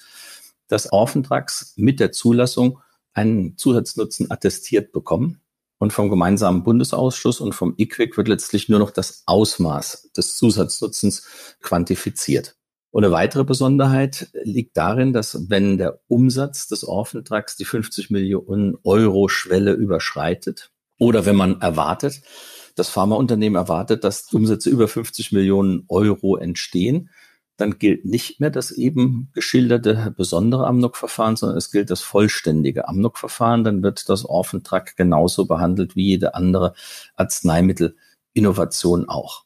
dass 0.69 0.91
Orphan 0.91 1.25
Drugs 1.25 1.75
mit 1.77 2.01
der 2.01 2.11
Zulassung 2.11 2.79
einen 3.13 3.59
Zusatznutzen 3.59 4.31
attestiert 4.31 4.93
bekommen. 4.93 5.43
Und 5.79 5.93
vom 5.93 6.09
gemeinsamen 6.09 6.63
Bundesausschuss 6.63 7.41
und 7.41 7.55
vom 7.55 7.75
IQWIC 7.77 8.17
wird 8.17 8.29
letztlich 8.29 8.69
nur 8.69 8.79
noch 8.79 8.91
das 8.91 9.23
Ausmaß 9.27 10.11
des 10.17 10.37
Zusatznutzens 10.37 11.27
quantifiziert. 11.61 12.57
Und 12.91 13.05
eine 13.05 13.13
weitere 13.13 13.45
Besonderheit 13.45 14.31
liegt 14.43 14.77
darin, 14.79 15.13
dass 15.13 15.51
wenn 15.51 15.77
der 15.77 16.01
Umsatz 16.09 16.67
des 16.67 16.83
Orphan-Drugs 16.83 17.57
die 17.57 17.67
50 17.67 18.11
Millionen 18.11 18.77
Euro 18.85 19.29
Schwelle 19.29 19.73
überschreitet 19.73 20.71
oder 20.99 21.27
wenn 21.27 21.37
man 21.37 21.61
erwartet, 21.61 22.23
das 22.75 22.89
Pharmaunternehmen 22.89 23.57
erwartet, 23.57 24.03
dass 24.03 24.33
Umsätze 24.33 24.71
über 24.71 24.89
50 24.89 25.33
Millionen 25.33 25.85
Euro 25.89 26.37
entstehen, 26.37 27.11
dann 27.57 27.79
gilt 27.79 28.05
nicht 28.05 28.41
mehr 28.41 28.51
das 28.51 28.71
eben 28.71 29.31
geschilderte 29.33 30.13
besondere 30.17 30.67
Amnok-Verfahren, 30.67 31.37
sondern 31.37 31.57
es 31.57 31.71
gilt 31.71 31.91
das 31.91 32.03
vollständige 32.03 32.87
Amnok-Verfahren. 32.89 33.65
Dann 33.65 33.83
wird 33.83 34.09
das 34.09 34.25
Orphan 34.25 34.63
Drug 34.63 34.85
genauso 34.97 35.47
behandelt 35.47 35.97
wie 35.97 36.07
jede 36.07 36.35
andere 36.35 36.75
Arzneimittelinnovation 37.15 39.09
auch. 39.09 39.45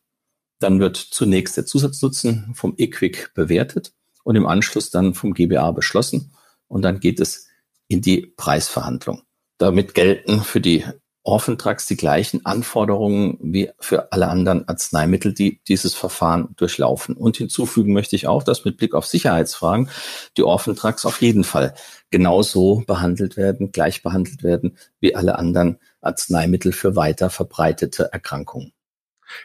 Dann 0.58 0.80
wird 0.80 0.96
zunächst 0.96 1.56
der 1.56 1.66
Zusatznutzen 1.66 2.52
vom 2.54 2.74
EQUIC 2.76 3.32
bewertet 3.34 3.92
und 4.24 4.36
im 4.36 4.46
Anschluss 4.46 4.90
dann 4.90 5.14
vom 5.14 5.32
GBA 5.32 5.70
beschlossen. 5.70 6.32
Und 6.66 6.82
dann 6.82 7.00
geht 7.00 7.20
es 7.20 7.48
in 7.88 8.02
die 8.02 8.26
Preisverhandlung. 8.36 9.22
Damit 9.58 9.94
gelten 9.94 10.40
für 10.40 10.60
die 10.60 10.84
Orphan-Drugs 11.22 11.86
die 11.86 11.96
gleichen 11.96 12.46
Anforderungen 12.46 13.38
wie 13.42 13.70
für 13.78 14.10
alle 14.12 14.28
anderen 14.28 14.66
Arzneimittel, 14.66 15.34
die 15.34 15.60
dieses 15.68 15.94
Verfahren 15.94 16.54
durchlaufen. 16.56 17.16
Und 17.16 17.36
hinzufügen 17.36 17.92
möchte 17.92 18.16
ich 18.16 18.26
auch, 18.26 18.42
dass 18.42 18.64
mit 18.64 18.78
Blick 18.78 18.94
auf 18.94 19.06
Sicherheitsfragen 19.06 19.90
die 20.36 20.42
Orphan-Drugs 20.42 21.04
auf 21.04 21.20
jeden 21.20 21.44
Fall 21.44 21.74
genauso 22.10 22.82
behandelt 22.86 23.36
werden, 23.36 23.70
gleich 23.70 24.02
behandelt 24.02 24.42
werden 24.42 24.78
wie 25.00 25.14
alle 25.14 25.38
anderen 25.38 25.78
Arzneimittel 26.00 26.72
für 26.72 26.96
weiter 26.96 27.28
verbreitete 27.28 28.12
Erkrankungen. 28.12 28.72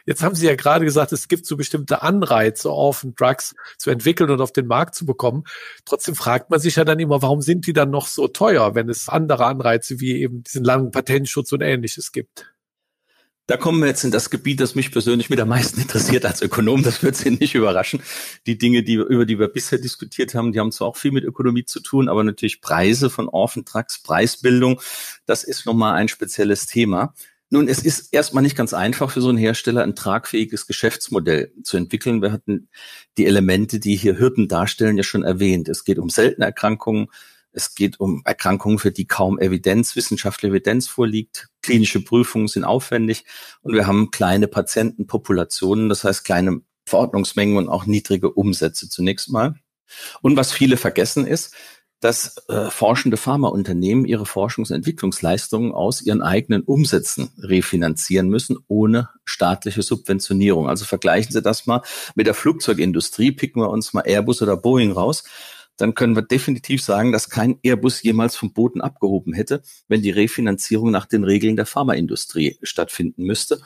Jetzt 0.04 0.22
haben 0.22 0.34
Sie 0.34 0.46
ja 0.46 0.54
gerade 0.54 0.84
gesagt, 0.84 1.12
es 1.12 1.28
gibt 1.28 1.46
so 1.46 1.56
bestimmte 1.56 2.02
Anreize, 2.02 2.70
Orphan 2.70 3.14
Drugs 3.14 3.54
zu 3.78 3.90
entwickeln 3.90 4.30
und 4.30 4.40
auf 4.40 4.52
den 4.52 4.66
Markt 4.66 4.94
zu 4.94 5.06
bekommen. 5.06 5.44
Trotzdem 5.84 6.14
fragt 6.14 6.50
man 6.50 6.60
sich 6.60 6.76
ja 6.76 6.84
dann 6.84 6.98
immer, 6.98 7.22
warum 7.22 7.42
sind 7.42 7.66
die 7.66 7.72
dann 7.72 7.90
noch 7.90 8.06
so 8.06 8.28
teuer, 8.28 8.74
wenn 8.74 8.88
es 8.88 9.08
andere 9.08 9.46
Anreize 9.46 10.00
wie 10.00 10.20
eben 10.20 10.42
diesen 10.42 10.64
langen 10.64 10.90
Patentschutz 10.90 11.52
und 11.52 11.62
ähnliches 11.62 12.12
gibt? 12.12 12.46
Da 13.48 13.56
kommen 13.56 13.78
wir 13.78 13.86
jetzt 13.86 14.02
in 14.02 14.10
das 14.10 14.30
Gebiet, 14.30 14.58
das 14.58 14.74
mich 14.74 14.90
persönlich 14.90 15.30
mit 15.30 15.38
am 15.38 15.48
meisten 15.48 15.80
interessiert 15.80 16.26
als 16.26 16.42
Ökonom. 16.42 16.82
Das 16.82 17.04
wird 17.04 17.14
Sie 17.14 17.30
nicht 17.30 17.54
überraschen. 17.54 18.02
Die 18.46 18.58
Dinge, 18.58 18.82
die, 18.82 18.94
über 18.94 19.24
die 19.24 19.38
wir 19.38 19.46
bisher 19.46 19.78
diskutiert 19.78 20.34
haben, 20.34 20.50
die 20.50 20.58
haben 20.58 20.72
zwar 20.72 20.88
auch 20.88 20.96
viel 20.96 21.12
mit 21.12 21.22
Ökonomie 21.22 21.64
zu 21.64 21.78
tun, 21.78 22.08
aber 22.08 22.24
natürlich 22.24 22.60
Preise 22.60 23.08
von 23.08 23.28
Orphan 23.28 23.64
Drugs, 23.64 24.02
Preisbildung, 24.02 24.80
das 25.26 25.44
ist 25.44 25.64
nochmal 25.64 25.94
ein 25.94 26.08
spezielles 26.08 26.66
Thema. 26.66 27.14
Nun, 27.48 27.68
es 27.68 27.78
ist 27.78 28.12
erstmal 28.12 28.42
nicht 28.42 28.56
ganz 28.56 28.74
einfach 28.74 29.10
für 29.10 29.20
so 29.20 29.28
einen 29.28 29.38
Hersteller 29.38 29.84
ein 29.84 29.94
tragfähiges 29.94 30.66
Geschäftsmodell 30.66 31.52
zu 31.62 31.76
entwickeln. 31.76 32.20
Wir 32.20 32.32
hatten 32.32 32.68
die 33.18 33.26
Elemente, 33.26 33.78
die 33.78 33.94
hier 33.94 34.18
Hürden 34.18 34.48
darstellen, 34.48 34.96
ja 34.96 35.04
schon 35.04 35.22
erwähnt. 35.22 35.68
Es 35.68 35.84
geht 35.84 35.98
um 35.98 36.10
seltene 36.10 36.46
Erkrankungen. 36.46 37.06
Es 37.52 37.74
geht 37.74 38.00
um 38.00 38.20
Erkrankungen, 38.24 38.78
für 38.78 38.90
die 38.90 39.06
kaum 39.06 39.38
Evidenz, 39.38 39.96
wissenschaftliche 39.96 40.52
Evidenz 40.52 40.88
vorliegt. 40.88 41.48
Klinische 41.62 42.04
Prüfungen 42.04 42.48
sind 42.48 42.64
aufwendig 42.64 43.24
und 43.62 43.74
wir 43.74 43.86
haben 43.86 44.10
kleine 44.10 44.48
Patientenpopulationen, 44.48 45.88
das 45.88 46.04
heißt 46.04 46.24
kleine 46.24 46.60
Verordnungsmengen 46.84 47.56
und 47.56 47.68
auch 47.68 47.86
niedrige 47.86 48.30
Umsätze 48.30 48.90
zunächst 48.90 49.30
mal. 49.30 49.54
Und 50.20 50.36
was 50.36 50.52
viele 50.52 50.76
vergessen 50.76 51.26
ist, 51.26 51.54
dass 52.00 52.36
äh, 52.48 52.70
forschende 52.70 53.16
Pharmaunternehmen 53.16 54.04
ihre 54.04 54.24
Forschungs- 54.24 54.70
und 54.70 54.76
Entwicklungsleistungen 54.76 55.72
aus 55.72 56.02
ihren 56.02 56.22
eigenen 56.22 56.62
Umsätzen 56.62 57.30
refinanzieren 57.38 58.28
müssen, 58.28 58.58
ohne 58.68 59.08
staatliche 59.24 59.82
Subventionierung. 59.82 60.68
Also 60.68 60.84
vergleichen 60.84 61.32
Sie 61.32 61.42
das 61.42 61.66
mal 61.66 61.82
mit 62.14 62.26
der 62.26 62.34
Flugzeugindustrie, 62.34 63.32
picken 63.32 63.62
wir 63.62 63.70
uns 63.70 63.92
mal 63.94 64.02
Airbus 64.06 64.42
oder 64.42 64.56
Boeing 64.56 64.92
raus 64.92 65.24
dann 65.76 65.94
können 65.94 66.16
wir 66.16 66.22
definitiv 66.22 66.82
sagen, 66.82 67.12
dass 67.12 67.28
kein 67.28 67.58
Airbus 67.62 68.02
jemals 68.02 68.36
vom 68.36 68.52
Boden 68.52 68.80
abgehoben 68.80 69.32
hätte, 69.34 69.62
wenn 69.88 70.02
die 70.02 70.10
Refinanzierung 70.10 70.90
nach 70.90 71.06
den 71.06 71.24
Regeln 71.24 71.56
der 71.56 71.66
Pharmaindustrie 71.66 72.58
stattfinden 72.62 73.24
müsste. 73.24 73.60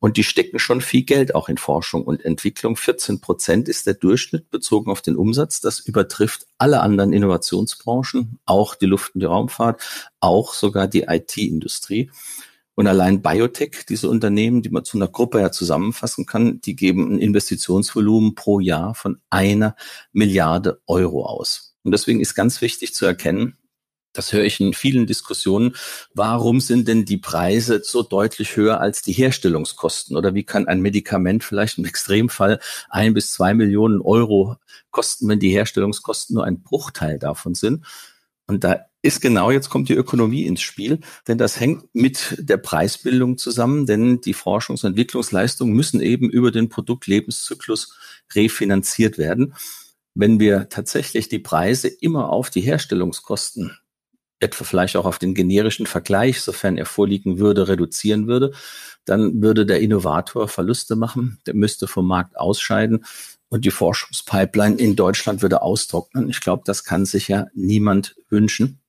Und 0.00 0.16
die 0.16 0.24
stecken 0.24 0.58
schon 0.58 0.80
viel 0.80 1.02
Geld 1.02 1.34
auch 1.34 1.48
in 1.48 1.58
Forschung 1.58 2.04
und 2.04 2.24
Entwicklung. 2.24 2.76
14 2.76 3.20
Prozent 3.20 3.68
ist 3.68 3.86
der 3.86 3.94
Durchschnitt 3.94 4.50
bezogen 4.50 4.90
auf 4.90 5.02
den 5.02 5.16
Umsatz. 5.16 5.60
Das 5.60 5.80
übertrifft 5.80 6.46
alle 6.56 6.80
anderen 6.80 7.12
Innovationsbranchen, 7.12 8.38
auch 8.44 8.76
die 8.76 8.86
Luft- 8.86 9.14
und 9.14 9.20
die 9.20 9.26
Raumfahrt, 9.26 9.82
auch 10.20 10.54
sogar 10.54 10.86
die 10.86 11.02
IT-Industrie. 11.02 12.10
Und 12.76 12.86
allein 12.86 13.22
Biotech, 13.22 13.86
diese 13.88 14.08
Unternehmen, 14.08 14.62
die 14.62 14.68
man 14.68 14.84
zu 14.84 14.98
einer 14.98 15.08
Gruppe 15.08 15.40
ja 15.40 15.50
zusammenfassen 15.50 16.26
kann, 16.26 16.60
die 16.60 16.76
geben 16.76 17.12
ein 17.12 17.18
Investitionsvolumen 17.18 18.36
pro 18.36 18.60
Jahr 18.60 18.94
von 18.94 19.20
einer 19.30 19.74
Milliarde 20.12 20.80
Euro 20.86 21.26
aus. 21.26 21.74
Und 21.82 21.90
deswegen 21.90 22.20
ist 22.20 22.36
ganz 22.36 22.60
wichtig 22.60 22.94
zu 22.94 23.04
erkennen, 23.04 23.56
das 24.18 24.32
höre 24.32 24.42
ich 24.42 24.58
in 24.58 24.74
vielen 24.74 25.06
Diskussionen. 25.06 25.76
Warum 26.12 26.60
sind 26.60 26.88
denn 26.88 27.04
die 27.04 27.18
Preise 27.18 27.82
so 27.84 28.02
deutlich 28.02 28.56
höher 28.56 28.80
als 28.80 29.00
die 29.00 29.12
Herstellungskosten? 29.12 30.16
Oder 30.16 30.34
wie 30.34 30.42
kann 30.42 30.66
ein 30.66 30.80
Medikament 30.80 31.44
vielleicht 31.44 31.78
im 31.78 31.84
Extremfall 31.86 32.58
ein 32.90 33.14
bis 33.14 33.30
zwei 33.30 33.54
Millionen 33.54 34.00
Euro 34.00 34.56
kosten, 34.90 35.28
wenn 35.28 35.38
die 35.38 35.50
Herstellungskosten 35.50 36.34
nur 36.34 36.44
ein 36.44 36.62
Bruchteil 36.62 37.20
davon 37.20 37.54
sind? 37.54 37.86
Und 38.48 38.64
da 38.64 38.86
ist 39.02 39.20
genau, 39.20 39.52
jetzt 39.52 39.70
kommt 39.70 39.88
die 39.88 39.94
Ökonomie 39.94 40.46
ins 40.46 40.62
Spiel, 40.62 40.98
denn 41.28 41.38
das 41.38 41.60
hängt 41.60 41.84
mit 41.94 42.34
der 42.40 42.56
Preisbildung 42.56 43.38
zusammen, 43.38 43.86
denn 43.86 44.20
die 44.20 44.34
Forschungs- 44.34 44.84
und 44.84 44.90
Entwicklungsleistungen 44.90 45.74
müssen 45.74 46.00
eben 46.00 46.28
über 46.28 46.50
den 46.50 46.68
Produktlebenszyklus 46.68 47.96
refinanziert 48.34 49.16
werden. 49.16 49.54
Wenn 50.14 50.40
wir 50.40 50.68
tatsächlich 50.70 51.28
die 51.28 51.38
Preise 51.38 51.86
immer 51.86 52.30
auf 52.30 52.50
die 52.50 52.62
Herstellungskosten 52.62 53.78
etwa 54.40 54.64
vielleicht 54.64 54.96
auch 54.96 55.06
auf 55.06 55.18
den 55.18 55.34
generischen 55.34 55.86
Vergleich, 55.86 56.40
sofern 56.40 56.76
er 56.76 56.86
vorliegen 56.86 57.38
würde, 57.38 57.68
reduzieren 57.68 58.26
würde, 58.26 58.52
dann 59.04 59.42
würde 59.42 59.66
der 59.66 59.80
Innovator 59.80 60.48
Verluste 60.48 60.96
machen, 60.96 61.40
der 61.46 61.54
müsste 61.54 61.86
vom 61.86 62.06
Markt 62.06 62.36
ausscheiden 62.36 63.04
und 63.48 63.64
die 63.64 63.70
Forschungspipeline 63.70 64.76
in 64.76 64.96
Deutschland 64.96 65.42
würde 65.42 65.62
austrocknen. 65.62 66.28
Ich 66.28 66.40
glaube, 66.40 66.62
das 66.66 66.84
kann 66.84 67.06
sich 67.06 67.28
ja 67.28 67.46
niemand 67.54 68.16
wünschen. 68.28 68.80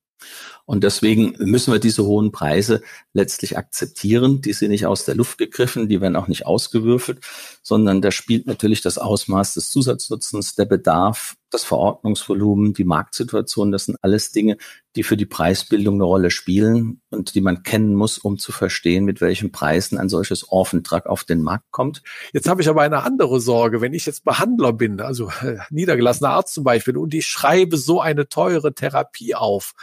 Und 0.69 0.83
deswegen 0.83 1.33
müssen 1.39 1.73
wir 1.73 1.79
diese 1.79 2.05
hohen 2.05 2.31
Preise 2.31 2.83
letztlich 3.13 3.57
akzeptieren. 3.57 4.41
Die 4.41 4.53
sind 4.53 4.69
nicht 4.69 4.85
aus 4.85 5.03
der 5.03 5.15
Luft 5.15 5.39
gegriffen, 5.39 5.89
die 5.89 5.99
werden 5.99 6.15
auch 6.15 6.27
nicht 6.27 6.45
ausgewürfelt, 6.45 7.21
sondern 7.63 8.03
da 8.03 8.11
spielt 8.11 8.45
natürlich 8.45 8.81
das 8.81 8.99
Ausmaß 8.99 9.55
des 9.55 9.71
Zusatznutzens, 9.71 10.53
der 10.53 10.65
Bedarf, 10.65 11.37
das 11.49 11.63
Verordnungsvolumen, 11.63 12.75
die 12.75 12.83
Marktsituation. 12.83 13.71
Das 13.71 13.85
sind 13.85 13.97
alles 14.03 14.31
Dinge, 14.31 14.57
die 14.95 15.01
für 15.01 15.17
die 15.17 15.25
Preisbildung 15.25 15.95
eine 15.95 16.03
Rolle 16.03 16.29
spielen 16.29 17.01
und 17.09 17.33
die 17.33 17.41
man 17.41 17.63
kennen 17.63 17.95
muss, 17.95 18.19
um 18.19 18.37
zu 18.37 18.51
verstehen, 18.51 19.05
mit 19.05 19.21
welchen 19.21 19.51
Preisen 19.51 19.97
ein 19.97 20.07
solches 20.07 20.49
Orphan 20.49 20.83
auf 21.05 21.23
den 21.23 21.41
Markt 21.41 21.71
kommt. 21.71 22.03
Jetzt 22.31 22.47
habe 22.47 22.61
ich 22.61 22.69
aber 22.69 22.83
eine 22.83 23.01
andere 23.01 23.41
Sorge. 23.41 23.81
Wenn 23.81 23.95
ich 23.95 24.05
jetzt 24.05 24.23
Behandler 24.23 24.73
bin, 24.73 25.01
also 25.01 25.31
äh, 25.41 25.57
niedergelassener 25.71 26.29
Arzt 26.29 26.53
zum 26.53 26.63
Beispiel, 26.63 26.95
und 26.95 27.15
ich 27.15 27.25
schreibe 27.25 27.75
so 27.75 28.01
eine 28.01 28.29
teure 28.29 28.75
Therapie 28.75 29.33
auf, 29.33 29.73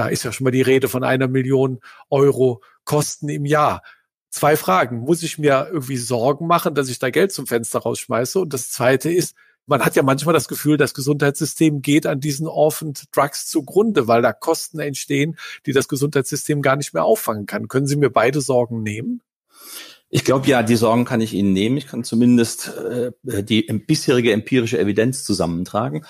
da 0.00 0.08
ist 0.08 0.22
ja 0.22 0.32
schon 0.32 0.44
mal 0.44 0.50
die 0.50 0.62
Rede 0.62 0.88
von 0.88 1.04
einer 1.04 1.28
Million 1.28 1.78
Euro 2.08 2.62
Kosten 2.84 3.28
im 3.28 3.44
Jahr. 3.44 3.82
Zwei 4.30 4.56
Fragen. 4.56 5.00
Muss 5.00 5.22
ich 5.22 5.36
mir 5.36 5.68
irgendwie 5.70 5.98
Sorgen 5.98 6.46
machen, 6.46 6.74
dass 6.74 6.88
ich 6.88 6.98
da 6.98 7.10
Geld 7.10 7.32
zum 7.32 7.46
Fenster 7.46 7.80
rausschmeiße? 7.80 8.40
Und 8.40 8.54
das 8.54 8.70
zweite 8.70 9.10
ist, 9.10 9.36
man 9.66 9.84
hat 9.84 9.96
ja 9.96 10.02
manchmal 10.02 10.32
das 10.32 10.48
Gefühl, 10.48 10.78
das 10.78 10.94
Gesundheitssystem 10.94 11.82
geht 11.82 12.06
an 12.06 12.18
diesen 12.18 12.46
Orphan 12.46 12.94
Drugs 13.12 13.46
zugrunde, 13.46 14.08
weil 14.08 14.22
da 14.22 14.32
Kosten 14.32 14.80
entstehen, 14.80 15.36
die 15.66 15.72
das 15.72 15.86
Gesundheitssystem 15.86 16.62
gar 16.62 16.76
nicht 16.76 16.94
mehr 16.94 17.04
auffangen 17.04 17.44
kann. 17.44 17.68
Können 17.68 17.86
Sie 17.86 17.96
mir 17.96 18.08
beide 18.08 18.40
Sorgen 18.40 18.82
nehmen? 18.82 19.20
Ich 20.08 20.24
glaube 20.24 20.46
ja, 20.46 20.62
die 20.62 20.76
Sorgen 20.76 21.04
kann 21.04 21.20
ich 21.20 21.34
Ihnen 21.34 21.52
nehmen. 21.52 21.76
Ich 21.76 21.88
kann 21.88 22.04
zumindest 22.04 22.72
äh, 22.74 23.12
die 23.22 23.62
bisherige 23.86 24.32
empirische 24.32 24.78
Evidenz 24.78 25.24
zusammentragen 25.24 26.06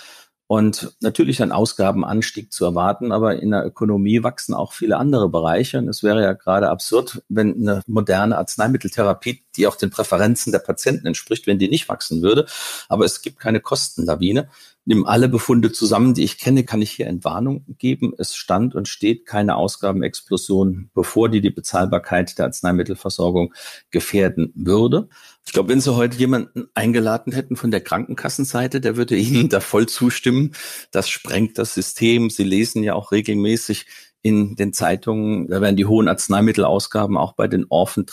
und 0.51 0.97
natürlich 1.01 1.45
ein 1.45 1.53
Ausgabenanstieg 1.53 2.53
zu 2.53 2.65
erwarten, 2.65 3.13
aber 3.13 3.41
in 3.41 3.53
der 3.53 3.65
Ökonomie 3.65 4.25
wachsen 4.25 4.53
auch 4.53 4.73
viele 4.73 4.97
andere 4.97 5.29
Bereiche. 5.29 5.79
Und 5.79 5.87
es 5.87 6.03
wäre 6.03 6.23
ja 6.23 6.33
gerade 6.33 6.71
absurd, 6.71 7.23
wenn 7.29 7.55
eine 7.55 7.83
moderne 7.87 8.37
Arzneimitteltherapie, 8.37 9.45
die 9.55 9.69
auch 9.69 9.77
den 9.77 9.91
Präferenzen 9.91 10.51
der 10.51 10.59
Patienten 10.59 11.07
entspricht, 11.07 11.47
wenn 11.47 11.61
die 11.61 11.69
nicht 11.69 11.89
wachsen 11.89 12.21
würde. 12.23 12.47
Aber 12.89 13.05
es 13.05 13.23
gibt 13.23 13.39
keine 13.39 13.61
Kostenlawine 13.61 14.49
nimm 14.85 15.07
alle 15.07 15.29
Befunde 15.29 15.71
zusammen, 15.71 16.15
die 16.15 16.25
ich 16.25 16.39
kenne, 16.39 16.65
kann 16.65 16.83
ich 16.83 16.91
hier 16.91 17.07
Entwarnung 17.07 17.65
geben. 17.79 18.13
Es 18.19 18.35
stand 18.35 18.75
und 18.75 18.89
steht 18.89 19.27
keine 19.27 19.57
Ausgabenexplosion, 19.57 20.91
bevor 20.95 21.29
die 21.29 21.41
die 21.41 21.51
Bezahlbarkeit 21.51 22.39
der 22.39 22.47
Arzneimittelversorgung 22.47 23.55
gefährden 23.91 24.53
würde. 24.57 25.09
Ich 25.47 25.53
glaube, 25.53 25.71
wenn 25.71 25.81
Sie 25.81 25.95
heute 25.95 26.17
jemanden 26.17 26.69
eingeladen 26.75 27.33
hätten 27.33 27.57
von 27.57 27.71
der 27.71 27.81
Krankenkassenseite, 27.81 28.81
der 28.81 28.97
würde 28.97 29.17
Ihnen 29.17 29.49
da 29.49 29.61
voll 29.61 29.87
zustimmen. 29.87 30.53
Das 30.93 31.09
sprengt 31.09 31.59
das 31.59 31.75
System. 31.75 32.31
Sie 32.31 32.45
lesen 32.45 32.83
ja 32.83 32.95
auch 32.95 33.11
regelmäßig 33.11 33.87
in 34.23 34.55
den 34.55 34.73
Zeitungen, 34.73 35.49
da 35.49 35.61
werden 35.61 35.77
die 35.77 35.87
hohen 35.87 36.09
Arzneimittelausgaben 36.09 37.17
auch 37.17 37.33
bei 37.33 37.49
den 37.49 37.67
Orphan 37.69 38.07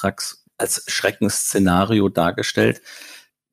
als 0.58 0.84
Schreckensszenario 0.88 2.10
dargestellt. 2.10 2.82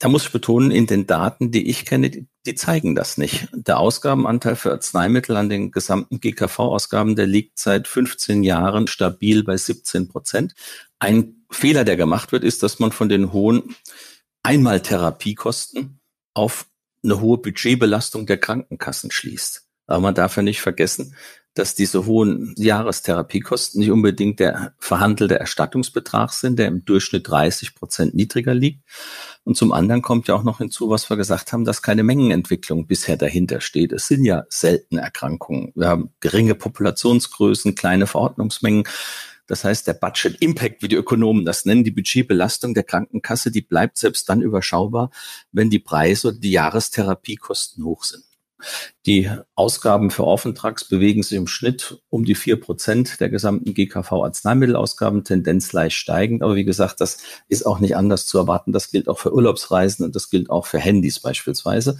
Da 0.05 0.11
muss 0.11 0.27
ich 0.27 0.33
betonen, 0.33 0.71
in 0.71 0.87
den 0.87 1.07
Daten, 1.07 1.51
die 1.51 1.71
ich 1.71 1.87
kenne, 1.87 2.11
die, 2.11 2.27
die 2.45 2.55
zeigen 2.55 2.95
das 2.95 3.17
nicht. 3.17 3.49
Der 3.55 3.79
Ausgabenanteil 3.81 4.55
für 4.55 4.71
Arzneimittel 4.71 5.35
an 5.35 5.49
den 5.49 5.71
gesamten 5.71 6.21
GKV-Ausgaben, 6.21 7.17
der 7.17 7.27
liegt 7.27 7.59
seit 7.59 7.89
15 7.89 8.43
Jahren 8.43 8.87
stabil 8.87 9.45
bei 9.45 9.57
17 9.57 10.09
Prozent. 10.09 10.55
Ein 10.99 11.47
Fehler, 11.51 11.85
der 11.85 11.97
gemacht 11.97 12.33
wird, 12.33 12.45
ist, 12.45 12.63
dass 12.63 12.81
man 12.81 12.93
von 12.93 13.09
den 13.09 13.33
hohen 13.33 13.75
Einmaltherapiekosten 14.43 16.01
auf 16.35 16.67
eine 17.03 17.23
hohe 17.23 17.39
Budgetbelastung 17.39 18.27
der 18.27 18.37
Krankenkassen 18.37 19.11
schließt. 19.11 19.67
Aber 19.87 20.01
man 20.01 20.15
darf 20.15 20.37
ja 20.37 20.43
nicht 20.43 20.61
vergessen, 20.61 21.17
dass 21.55 21.77
diese 21.77 22.07
hohen 22.07 22.53
Jahrestherapiekosten 22.57 23.81
nicht 23.81 23.91
unbedingt 23.91 24.41
der 24.41 24.75
verhandelte 24.79 25.39
Erstattungsbetrag 25.39 26.33
sind, 26.33 26.59
der 26.59 26.67
im 26.67 26.85
Durchschnitt 26.85 27.29
30 27.29 27.77
Prozent 27.77 28.15
niedriger 28.15 28.55
liegt. 28.55 28.83
Und 29.45 29.57
zum 29.57 29.73
anderen 29.73 30.03
kommt 30.03 30.27
ja 30.27 30.35
auch 30.35 30.43
noch 30.43 30.59
hinzu, 30.59 30.91
was 30.91 31.09
wir 31.11 31.17
gesagt 31.17 31.53
haben, 31.53 31.65
dass 31.65 31.83
keine 31.83 32.03
Mengenentwicklung 32.03 32.87
bisher 32.87 33.17
dahinter 33.17 33.61
steht. 33.61 33.93
Es 33.93 34.09
sind 34.09 34.25
ja 34.25 34.45
seltene 34.49 35.01
Erkrankungen. 35.01 35.73
Wir 35.77 35.89
haben 35.89 36.11
geringe 36.21 36.57
Populationsgrößen, 36.57 37.75
kleine 37.75 38.07
Verordnungsmengen. 38.07 38.85
Das 39.47 39.63
heißt, 39.63 39.87
der 39.87 39.95
Budget 39.95 40.41
Impact, 40.41 40.83
wie 40.83 40.89
die 40.89 40.97
Ökonomen 40.97 41.45
das 41.45 41.67
nennen, 41.67 41.85
die 41.85 41.91
Budgetbelastung 41.91 42.75
der 42.75 42.85
Krankenkasse, 42.85 43.51
die 43.51 43.61
bleibt 43.61 43.99
selbst 43.99 44.29
dann 44.29 44.41
überschaubar, 44.41 45.11
wenn 45.53 45.69
die 45.71 45.79
Preise 45.79 46.29
oder 46.29 46.39
die 46.39 46.53
Jahrestherapiekosten 46.53 47.85
hoch 47.85 48.05
sind. 48.05 48.24
Die 49.07 49.31
Ausgaben 49.55 50.11
für 50.11 50.25
Orphantrags 50.25 50.85
bewegen 50.85 51.23
sich 51.23 51.37
im 51.37 51.47
Schnitt 51.47 52.01
um 52.09 52.25
die 52.25 52.35
vier 52.35 52.61
Prozent 52.61 53.21
der 53.21 53.29
gesamten 53.29 53.75
GKV-Arzneimittelausgaben, 53.75 55.25
Tendenz 55.25 55.73
leicht 55.73 55.97
steigend. 55.97 56.43
Aber 56.43 56.55
wie 56.55 56.65
gesagt, 56.65 57.01
das 57.01 57.19
ist 57.49 57.67
auch 57.67 57.81
nicht 57.81 57.97
anders 57.97 58.27
zu 58.27 58.39
erwarten. 58.39 58.73
Das 58.73 58.91
gilt 58.91 59.09
auch 59.09 59.19
für 59.19 59.35
Urlaubsreisen 59.35 60.05
und 60.05 60.15
das 60.17 60.31
gilt 60.31 60.51
auch 60.51 60.67
für 60.67 60.79
Handys 60.79 61.21
beispielsweise. 61.21 61.99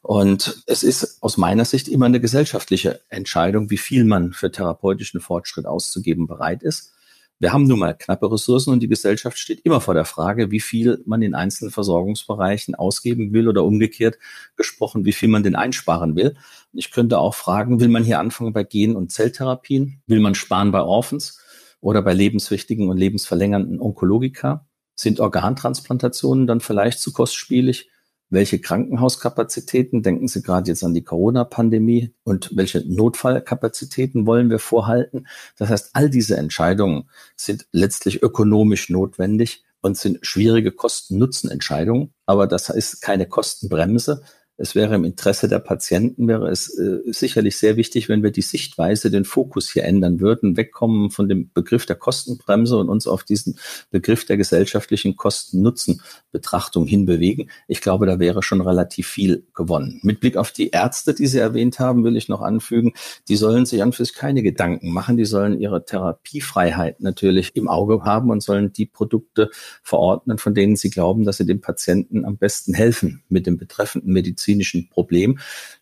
Und 0.00 0.62
es 0.66 0.82
ist 0.82 1.18
aus 1.22 1.36
meiner 1.36 1.64
Sicht 1.64 1.88
immer 1.88 2.06
eine 2.06 2.20
gesellschaftliche 2.20 3.00
Entscheidung, 3.08 3.70
wie 3.70 3.78
viel 3.78 4.04
man 4.04 4.32
für 4.32 4.50
therapeutischen 4.50 5.20
Fortschritt 5.20 5.66
auszugeben 5.66 6.26
bereit 6.26 6.62
ist. 6.62 6.92
Wir 7.40 7.52
haben 7.52 7.68
nun 7.68 7.78
mal 7.78 7.94
knappe 7.94 8.32
Ressourcen 8.32 8.72
und 8.72 8.80
die 8.80 8.88
Gesellschaft 8.88 9.38
steht 9.38 9.60
immer 9.60 9.80
vor 9.80 9.94
der 9.94 10.04
Frage, 10.04 10.50
wie 10.50 10.58
viel 10.58 11.02
man 11.06 11.22
in 11.22 11.36
einzelnen 11.36 11.70
Versorgungsbereichen 11.70 12.74
ausgeben 12.74 13.32
will 13.32 13.48
oder 13.48 13.62
umgekehrt 13.62 14.18
gesprochen, 14.56 15.04
wie 15.04 15.12
viel 15.12 15.28
man 15.28 15.44
denn 15.44 15.54
einsparen 15.54 16.16
will. 16.16 16.36
ich 16.72 16.90
könnte 16.90 17.18
auch 17.18 17.36
fragen, 17.36 17.78
will 17.78 17.88
man 17.88 18.02
hier 18.02 18.18
anfangen 18.18 18.52
bei 18.52 18.64
Gen- 18.64 18.96
und 18.96 19.12
Zelltherapien? 19.12 20.02
Will 20.08 20.18
man 20.18 20.34
sparen 20.34 20.72
bei 20.72 20.82
Orphans 20.82 21.40
oder 21.80 22.02
bei 22.02 22.12
lebenswichtigen 22.12 22.88
und 22.88 22.98
lebensverlängernden 22.98 23.80
Onkologika? 23.80 24.66
Sind 24.96 25.20
Organtransplantationen 25.20 26.48
dann 26.48 26.60
vielleicht 26.60 26.98
zu 26.98 27.12
kostspielig? 27.12 27.88
Welche 28.30 28.60
Krankenhauskapazitäten, 28.60 30.02
denken 30.02 30.28
Sie 30.28 30.42
gerade 30.42 30.70
jetzt 30.70 30.84
an 30.84 30.94
die 30.94 31.04
Corona-Pandemie, 31.04 32.14
und 32.24 32.50
welche 32.54 32.80
Notfallkapazitäten 32.86 34.26
wollen 34.26 34.50
wir 34.50 34.58
vorhalten. 34.58 35.26
Das 35.56 35.70
heißt, 35.70 35.90
all 35.94 36.10
diese 36.10 36.36
Entscheidungen 36.36 37.08
sind 37.36 37.66
letztlich 37.72 38.22
ökonomisch 38.22 38.90
notwendig 38.90 39.64
und 39.80 39.96
sind 39.96 40.18
schwierige 40.22 40.72
Kosten-Nutzen-Entscheidungen. 40.72 42.12
Aber 42.26 42.46
das 42.46 42.68
ist 42.68 43.00
keine 43.00 43.26
Kostenbremse, 43.26 44.22
es 44.60 44.74
wäre 44.74 44.96
im 44.96 45.04
Interesse 45.04 45.48
der 45.48 45.60
Patienten, 45.60 46.26
wäre 46.26 46.48
es 46.48 46.76
äh, 46.76 46.98
sicherlich 47.06 47.56
sehr 47.56 47.76
wichtig, 47.76 48.08
wenn 48.08 48.24
wir 48.24 48.32
die 48.32 48.42
Sichtweise, 48.42 49.08
den 49.08 49.24
Fokus 49.24 49.70
hier 49.70 49.84
ändern 49.84 50.18
würden, 50.18 50.56
wegkommen 50.56 51.10
von 51.10 51.28
dem 51.28 51.50
Begriff 51.54 51.86
der 51.86 51.94
Kostenbremse 51.94 52.76
und 52.76 52.88
uns 52.88 53.06
auf 53.06 53.22
diesen 53.22 53.56
Begriff 53.90 54.26
der 54.26 54.36
gesellschaftlichen 54.36 55.14
Kosten-Nutzen-Betrachtung 55.14 56.86
hinbewegen. 56.86 57.50
Ich 57.68 57.80
glaube, 57.80 58.06
da 58.06 58.18
wäre 58.18 58.42
schon 58.42 58.60
relativ 58.60 59.06
viel 59.06 59.46
gewonnen. 59.54 60.00
Mit 60.02 60.18
Blick 60.18 60.36
auf 60.36 60.50
die 60.50 60.70
Ärzte, 60.70 61.14
die 61.14 61.28
Sie 61.28 61.38
erwähnt 61.38 61.78
haben, 61.78 62.02
will 62.02 62.16
ich 62.16 62.28
noch 62.28 62.42
anfügen, 62.42 62.94
die 63.28 63.36
sollen 63.36 63.64
sich 63.64 63.80
an 63.80 63.92
sich 63.92 64.12
keine 64.12 64.42
Gedanken 64.42 64.92
machen. 64.92 65.16
Die 65.16 65.24
sollen 65.24 65.60
ihre 65.60 65.84
Therapiefreiheit 65.84 67.00
natürlich 67.00 67.54
im 67.54 67.68
Auge 67.68 68.02
haben 68.02 68.30
und 68.30 68.42
sollen 68.42 68.72
die 68.72 68.86
Produkte 68.86 69.50
verordnen, 69.84 70.38
von 70.38 70.52
denen 70.52 70.74
sie 70.74 70.90
glauben, 70.90 71.24
dass 71.24 71.36
sie 71.36 71.46
dem 71.46 71.60
Patienten 71.60 72.24
am 72.24 72.36
besten 72.36 72.74
helfen 72.74 73.22
mit 73.28 73.46
dem 73.46 73.56
betreffenden 73.56 74.12
Medizin 74.12 74.47
medizinischen 74.48 74.88
Problem. 74.88 75.38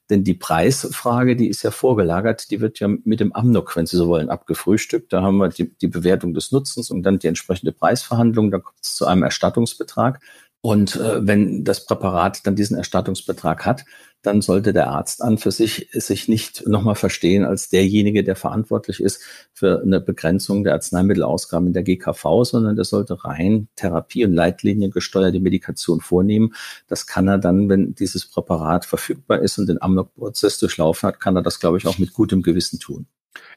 Denn 0.09 0.23
die 0.23 0.35
Preisfrage, 0.35 1.35
die 1.35 1.49
ist 1.49 1.65
ja 1.65 1.73
vorgelagert, 1.73 2.51
die 2.51 2.61
wird 2.61 2.79
ja 2.79 2.89
mit 3.05 3.19
dem 3.19 3.35
Amnok, 3.35 3.75
wenn 3.75 3.87
Sie 3.87 3.97
so 3.97 4.07
wollen, 4.07 4.31
abgefrühstückt. 4.31 5.13
Da 5.13 5.23
haben 5.23 5.39
wir 5.39 5.49
die, 5.49 5.77
die 5.79 5.89
Bewertung 5.89 6.33
des 6.33 6.53
Nutzens 6.53 6.91
und 6.91 7.03
dann 7.03 7.19
die 7.19 7.27
entsprechende 7.27 7.73
Preisverhandlung. 7.73 8.53
Da 8.53 8.59
kommt 8.59 8.79
es 8.81 8.95
zu 8.95 9.07
einem 9.07 9.25
Erstattungsbetrag. 9.25 10.21
Und 10.67 10.97
äh, 10.97 11.25
wenn 11.25 11.63
das 11.63 11.87
Präparat 11.87 12.45
dann 12.45 12.57
diesen 12.57 12.77
Erstattungsbetrag 12.77 13.65
hat, 13.65 13.85
dann 14.23 14.43
sollte 14.43 14.73
der 14.73 14.89
Arzt 14.89 15.23
an 15.23 15.39
für 15.39 15.53
sich 15.53 15.89
sich 15.93 16.27
nicht 16.27 16.67
nochmal 16.67 16.97
verstehen 16.97 17.45
als 17.45 17.69
derjenige, 17.69 18.25
der 18.25 18.35
verantwortlich 18.35 18.99
ist 18.99 19.23
für 19.53 19.81
eine 19.81 20.01
Begrenzung 20.01 20.65
der 20.65 20.73
Arzneimittelausgaben 20.73 21.69
in 21.69 21.73
der 21.73 21.85
GKV, 21.85 22.43
sondern 22.43 22.75
der 22.75 22.85
sollte 22.85 23.25
rein 23.25 23.69
Therapie- 23.77 24.25
und 24.25 24.33
Leitlinien 24.33 24.91
gesteuerte 24.91 25.39
Medikation 25.39 26.01
vornehmen. 26.01 26.53
Das 26.89 27.07
kann 27.07 27.29
er 27.29 27.39
dann, 27.39 27.69
wenn 27.69 27.95
dieses 27.95 28.27
Präparat 28.27 28.87
verfügbar 28.87 29.43
ist 29.43 29.59
und 29.59 29.69
den 29.69 29.81
Amnok-Prozess 29.81 30.59
durchlaufen 30.59 31.07
hat, 31.07 31.21
kann 31.21 31.37
er 31.37 31.43
das, 31.43 31.61
glaube 31.61 31.79
ich, 31.79 31.87
auch 31.87 31.99
mit 31.99 32.13
gutem 32.13 32.43
Gewissen 32.43 32.81
tun. 32.81 33.07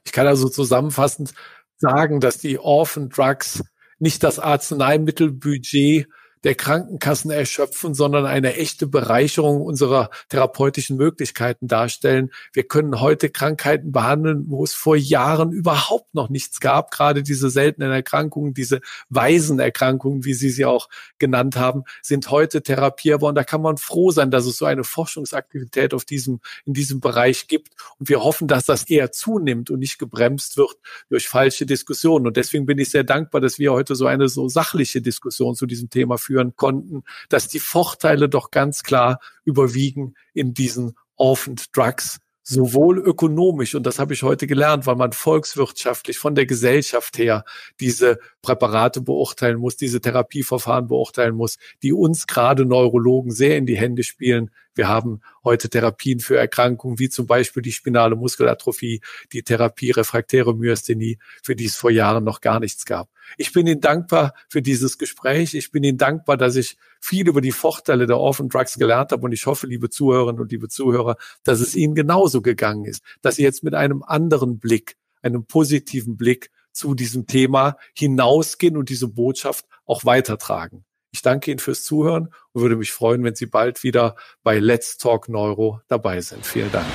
Ich 0.05 0.11
kann 0.11 0.27
also 0.27 0.47
zusammenfassend 0.47 1.33
sagen, 1.75 2.19
dass 2.19 2.37
die 2.37 2.59
Orphan 2.59 3.09
Drugs 3.09 3.63
nicht 3.97 4.21
das 4.21 4.37
Arzneimittelbudget 4.37 6.05
der 6.43 6.55
Krankenkassen 6.55 7.31
erschöpfen, 7.31 7.93
sondern 7.93 8.25
eine 8.25 8.55
echte 8.55 8.87
Bereicherung 8.87 9.61
unserer 9.61 10.09
therapeutischen 10.29 10.97
Möglichkeiten 10.97 11.67
darstellen. 11.67 12.31
Wir 12.53 12.63
können 12.63 13.01
heute 13.01 13.29
Krankheiten 13.29 13.91
behandeln, 13.91 14.45
wo 14.47 14.63
es 14.63 14.73
vor 14.73 14.95
Jahren 14.95 15.51
überhaupt 15.51 16.13
noch 16.13 16.29
nichts 16.29 16.59
gab. 16.59 16.91
Gerade 16.91 17.23
diese 17.23 17.49
seltenen 17.49 17.91
Erkrankungen, 17.91 18.53
diese 18.53 18.81
Waisenerkrankungen, 19.09 20.23
wie 20.23 20.33
Sie 20.33 20.49
sie 20.49 20.65
auch 20.65 20.87
genannt 21.17 21.57
haben, 21.57 21.83
sind 22.01 22.31
heute 22.31 22.61
therapierbar. 22.61 23.29
Und 23.29 23.35
da 23.35 23.43
kann 23.43 23.61
man 23.61 23.77
froh 23.77 24.11
sein, 24.11 24.31
dass 24.31 24.45
es 24.45 24.57
so 24.57 24.65
eine 24.65 24.83
Forschungsaktivität 24.83 25.93
auf 25.93 26.05
diesem, 26.05 26.39
in 26.65 26.73
diesem 26.73 26.99
Bereich 26.99 27.47
gibt. 27.47 27.73
Und 27.97 28.09
wir 28.09 28.23
hoffen, 28.23 28.47
dass 28.47 28.65
das 28.65 28.83
eher 28.89 29.11
zunimmt 29.11 29.69
und 29.69 29.79
nicht 29.79 29.99
gebremst 29.99 30.57
wird 30.57 30.77
durch 31.09 31.27
falsche 31.27 31.65
Diskussionen. 31.65 32.27
Und 32.27 32.37
deswegen 32.37 32.65
bin 32.65 32.77
ich 32.77 32.91
sehr 32.91 33.03
dankbar, 33.03 33.41
dass 33.41 33.59
wir 33.59 33.73
heute 33.73 33.95
so 33.95 34.05
eine 34.05 34.29
so 34.29 34.47
sachliche 34.47 35.01
Diskussion 35.01 35.55
zu 35.55 35.65
diesem 35.65 35.89
Thema 35.89 36.17
konnten, 36.55 37.03
dass 37.29 37.47
die 37.47 37.59
Vorteile 37.59 38.29
doch 38.29 38.51
ganz 38.51 38.83
klar 38.83 39.19
überwiegen 39.43 40.15
in 40.33 40.53
diesen 40.53 40.95
Orphaned 41.15 41.75
Drugs 41.75 42.19
sowohl 42.49 42.97
ökonomisch, 42.97 43.75
und 43.75 43.83
das 43.83 43.99
habe 43.99 44.13
ich 44.15 44.23
heute 44.23 44.47
gelernt, 44.47 44.87
weil 44.87 44.95
man 44.95 45.11
volkswirtschaftlich 45.11 46.17
von 46.17 46.33
der 46.33 46.47
Gesellschaft 46.47 47.19
her 47.19 47.45
diese 47.79 48.17
Präparate 48.41 49.01
beurteilen 49.01 49.59
muss, 49.59 49.77
diese 49.77 50.01
Therapieverfahren 50.01 50.87
beurteilen 50.87 51.35
muss, 51.35 51.57
die 51.83 51.93
uns 51.93 52.25
gerade 52.25 52.65
Neurologen 52.65 53.31
sehr 53.31 53.57
in 53.57 53.67
die 53.67 53.77
Hände 53.77 54.01
spielen. 54.01 54.49
Wir 54.79 54.87
haben 54.87 55.19
heute 55.43 55.69
Therapien 55.69 56.21
für 56.21 56.37
Erkrankungen 56.37 56.99
wie 56.99 57.09
zum 57.09 57.27
Beispiel 57.27 57.61
die 57.61 57.73
spinale 57.73 58.15
Muskelatrophie, 58.15 59.01
die 59.33 59.43
Therapie 59.43 59.91
refraktäre 59.91 60.55
Myasthenie, 60.55 61.19
für 61.43 61.53
die 61.53 61.65
es 61.65 61.75
vor 61.75 61.91
Jahren 61.91 62.23
noch 62.23 62.39
gar 62.39 62.61
nichts 62.61 62.85
gab. 62.85 63.09
Ich 63.35 63.51
bin 63.51 63.67
Ihnen 63.67 63.81
dankbar 63.81 64.33
für 64.47 64.61
dieses 64.61 64.97
Gespräch. 64.97 65.53
Ich 65.53 65.73
bin 65.73 65.83
Ihnen 65.83 65.97
dankbar, 65.97 66.37
dass 66.37 66.55
ich 66.55 66.77
viel 67.01 67.27
über 67.27 67.41
die 67.41 67.51
Vorteile 67.51 68.07
der 68.07 68.19
Orphan 68.19 68.47
Drugs 68.47 68.75
gelernt 68.75 69.11
habe. 69.11 69.21
Und 69.21 69.33
ich 69.33 69.47
hoffe, 69.47 69.67
liebe 69.67 69.89
Zuhörerinnen 69.89 70.39
und 70.39 70.49
liebe 70.49 70.69
Zuhörer, 70.69 71.17
dass 71.43 71.59
es 71.59 71.75
Ihnen 71.75 71.93
genauso 71.93 72.41
gegangen 72.41 72.85
ist, 72.85 73.03
dass 73.21 73.35
Sie 73.35 73.43
jetzt 73.43 73.65
mit 73.65 73.75
einem 73.75 74.01
anderen 74.01 74.59
Blick, 74.59 74.95
einem 75.21 75.45
positiven 75.45 76.15
Blick 76.15 76.51
zu 76.71 76.95
diesem 76.95 77.27
Thema 77.27 77.75
hinausgehen 77.93 78.77
und 78.77 78.87
diese 78.87 79.09
Botschaft 79.09 79.65
auch 79.85 80.05
weitertragen. 80.05 80.85
Ich 81.11 81.21
danke 81.21 81.51
Ihnen 81.51 81.59
fürs 81.59 81.83
Zuhören 81.83 82.29
und 82.53 82.61
würde 82.61 82.75
mich 82.75 82.91
freuen, 82.91 83.23
wenn 83.23 83.35
Sie 83.35 83.47
bald 83.47 83.83
wieder 83.83 84.15
bei 84.43 84.59
Let's 84.59 84.97
Talk 84.97 85.29
Neuro 85.29 85.81
dabei 85.87 86.21
sind. 86.21 86.45
Vielen 86.45 86.71
Dank. 86.71 86.87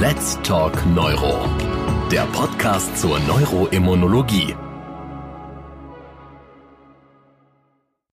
Let's 0.00 0.38
Talk 0.42 0.84
Neuro, 0.86 1.48
der 2.10 2.26
Podcast 2.26 2.98
zur 2.98 3.18
Neuroimmunologie 3.20 4.54